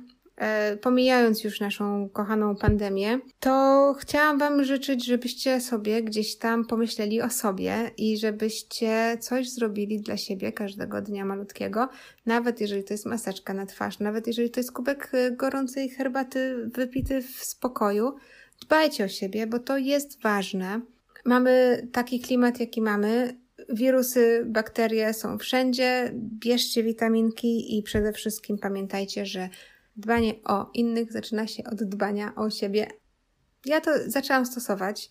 pomijając 0.80 1.44
już 1.44 1.60
naszą 1.60 2.08
kochaną 2.08 2.56
pandemię, 2.56 3.18
to 3.40 3.94
chciałam 3.98 4.38
Wam 4.38 4.64
życzyć, 4.64 5.06
żebyście 5.06 5.60
sobie 5.60 6.02
gdzieś 6.02 6.36
tam 6.36 6.64
pomyśleli 6.64 7.22
o 7.22 7.30
sobie 7.30 7.90
i 7.96 8.18
żebyście 8.18 9.16
coś 9.20 9.50
zrobili 9.50 10.00
dla 10.00 10.16
siebie 10.16 10.52
każdego 10.52 11.02
dnia 11.02 11.24
malutkiego, 11.24 11.88
nawet 12.26 12.60
jeżeli 12.60 12.84
to 12.84 12.94
jest 12.94 13.06
maseczka 13.06 13.54
na 13.54 13.66
twarz, 13.66 13.98
nawet 13.98 14.26
jeżeli 14.26 14.50
to 14.50 14.60
jest 14.60 14.72
kubek 14.72 15.10
e, 15.12 15.30
gorącej 15.30 15.88
herbaty 15.88 16.70
wypity 16.74 17.22
w 17.22 17.44
spokoju. 17.44 18.14
Dbajcie 18.62 19.04
o 19.04 19.08
siebie, 19.08 19.46
bo 19.46 19.58
to 19.58 19.78
jest 19.78 20.22
ważne. 20.22 20.80
Mamy 21.24 21.86
taki 21.92 22.20
klimat, 22.20 22.60
jaki 22.60 22.82
mamy. 22.82 23.36
Wirusy, 23.68 24.44
bakterie 24.46 25.14
są 25.14 25.38
wszędzie. 25.38 26.12
Bierzcie 26.14 26.82
witaminki 26.82 27.78
i 27.78 27.82
przede 27.82 28.12
wszystkim 28.12 28.58
pamiętajcie, 28.58 29.26
że 29.26 29.48
Dbanie 29.96 30.34
o 30.44 30.70
innych 30.74 31.12
zaczyna 31.12 31.46
się 31.46 31.64
od 31.64 31.82
dbania 31.82 32.34
o 32.34 32.50
siebie. 32.50 32.86
Ja 33.64 33.80
to 33.80 33.90
zaczęłam 34.06 34.46
stosować, 34.46 35.10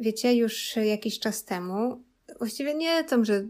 wiecie, 0.00 0.34
już 0.34 0.76
jakiś 0.76 1.18
czas 1.18 1.44
temu. 1.44 2.02
Właściwie 2.38 2.74
nie 2.74 3.04
to, 3.04 3.24
że 3.24 3.46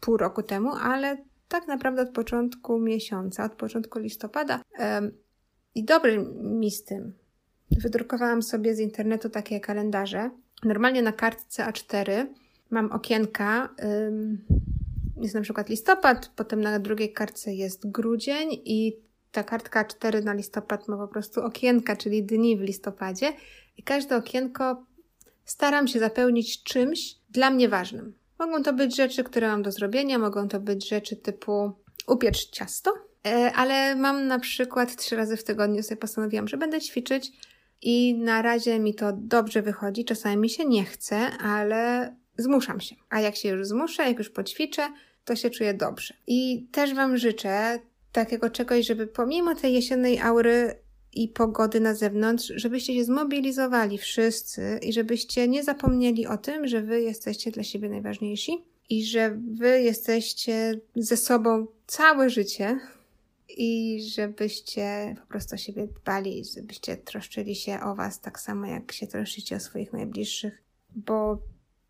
pół 0.00 0.16
roku 0.16 0.42
temu, 0.42 0.70
ale 0.74 1.16
tak 1.48 1.68
naprawdę 1.68 2.02
od 2.02 2.10
początku 2.10 2.78
miesiąca, 2.78 3.44
od 3.44 3.52
początku 3.52 3.98
listopada. 3.98 4.62
I 5.74 5.84
dobry 5.84 6.18
mi 6.42 6.70
z 6.70 6.84
tym. 6.84 7.12
Wydrukowałam 7.70 8.42
sobie 8.42 8.74
z 8.74 8.78
internetu 8.78 9.30
takie 9.30 9.60
kalendarze. 9.60 10.30
Normalnie 10.64 11.02
na 11.02 11.12
kartce 11.12 11.62
A4 11.62 12.26
mam 12.70 12.92
okienka. 12.92 13.74
Jest 15.16 15.34
na 15.34 15.40
przykład 15.40 15.68
listopad, 15.68 16.30
potem 16.36 16.60
na 16.60 16.78
drugiej 16.78 17.12
kartce 17.12 17.54
jest 17.54 17.90
grudzień 17.90 18.48
i 18.64 18.96
ta 19.32 19.42
kartka 19.44 19.84
4 19.84 20.22
na 20.22 20.32
listopad 20.32 20.88
ma 20.88 20.96
po 20.96 21.08
prostu 21.08 21.42
okienka, 21.44 21.96
czyli 21.96 22.22
dni 22.22 22.56
w 22.56 22.60
listopadzie 22.60 23.32
i 23.76 23.82
każde 23.82 24.16
okienko 24.16 24.86
staram 25.44 25.88
się 25.88 25.98
zapełnić 25.98 26.62
czymś 26.62 27.14
dla 27.30 27.50
mnie 27.50 27.68
ważnym. 27.68 28.14
Mogą 28.38 28.62
to 28.62 28.72
być 28.72 28.96
rzeczy, 28.96 29.24
które 29.24 29.48
mam 29.48 29.62
do 29.62 29.72
zrobienia, 29.72 30.18
mogą 30.18 30.48
to 30.48 30.60
być 30.60 30.88
rzeczy 30.88 31.16
typu 31.16 31.72
upiecz 32.06 32.50
ciasto, 32.50 32.92
e, 33.26 33.52
ale 33.54 33.96
mam 33.96 34.26
na 34.26 34.38
przykład 34.38 34.96
trzy 34.96 35.16
razy 35.16 35.36
w 35.36 35.44
tygodniu 35.44 35.82
sobie 35.82 35.96
postanowiłam, 35.96 36.48
że 36.48 36.56
będę 36.56 36.80
ćwiczyć 36.80 37.32
i 37.82 38.14
na 38.14 38.42
razie 38.42 38.78
mi 38.78 38.94
to 38.94 39.12
dobrze 39.16 39.62
wychodzi. 39.62 40.04
Czasami 40.04 40.36
mi 40.36 40.50
się 40.50 40.64
nie 40.64 40.84
chce, 40.84 41.16
ale 41.30 42.14
zmuszam 42.36 42.80
się. 42.80 42.96
A 43.10 43.20
jak 43.20 43.36
się 43.36 43.48
już 43.48 43.66
zmuszę, 43.66 44.02
jak 44.02 44.18
już 44.18 44.30
poćwiczę, 44.30 44.88
to 45.24 45.36
się 45.36 45.50
czuję 45.50 45.74
dobrze. 45.74 46.14
I 46.26 46.66
też 46.72 46.94
Wam 46.94 47.16
życzę 47.16 47.78
takiego 48.12 48.50
czegoś, 48.50 48.86
żeby 48.86 49.06
pomimo 49.06 49.54
tej 49.54 49.74
jesiennej 49.74 50.20
aury 50.20 50.74
i 51.12 51.28
pogody 51.28 51.80
na 51.80 51.94
zewnątrz, 51.94 52.52
żebyście 52.56 52.94
się 52.94 53.04
zmobilizowali 53.04 53.98
wszyscy 53.98 54.78
i 54.82 54.92
żebyście 54.92 55.48
nie 55.48 55.64
zapomnieli 55.64 56.26
o 56.26 56.38
tym, 56.38 56.68
że 56.68 56.82
wy 56.82 57.00
jesteście 57.00 57.50
dla 57.50 57.62
siebie 57.62 57.88
najważniejsi 57.88 58.64
i 58.90 59.04
że 59.06 59.38
wy 59.54 59.80
jesteście 59.80 60.80
ze 60.96 61.16
sobą 61.16 61.66
całe 61.86 62.30
życie 62.30 62.78
i 63.48 64.02
żebyście 64.14 65.14
po 65.20 65.26
prostu 65.26 65.54
o 65.54 65.58
siebie 65.58 65.86
dbali, 65.86 66.44
żebyście 66.44 66.96
troszczyli 66.96 67.54
się 67.54 67.80
o 67.80 67.94
was 67.94 68.20
tak 68.20 68.40
samo, 68.40 68.66
jak 68.66 68.92
się 68.92 69.06
troszczycie 69.06 69.56
o 69.56 69.60
swoich 69.60 69.92
najbliższych, 69.92 70.62
bo 70.94 71.38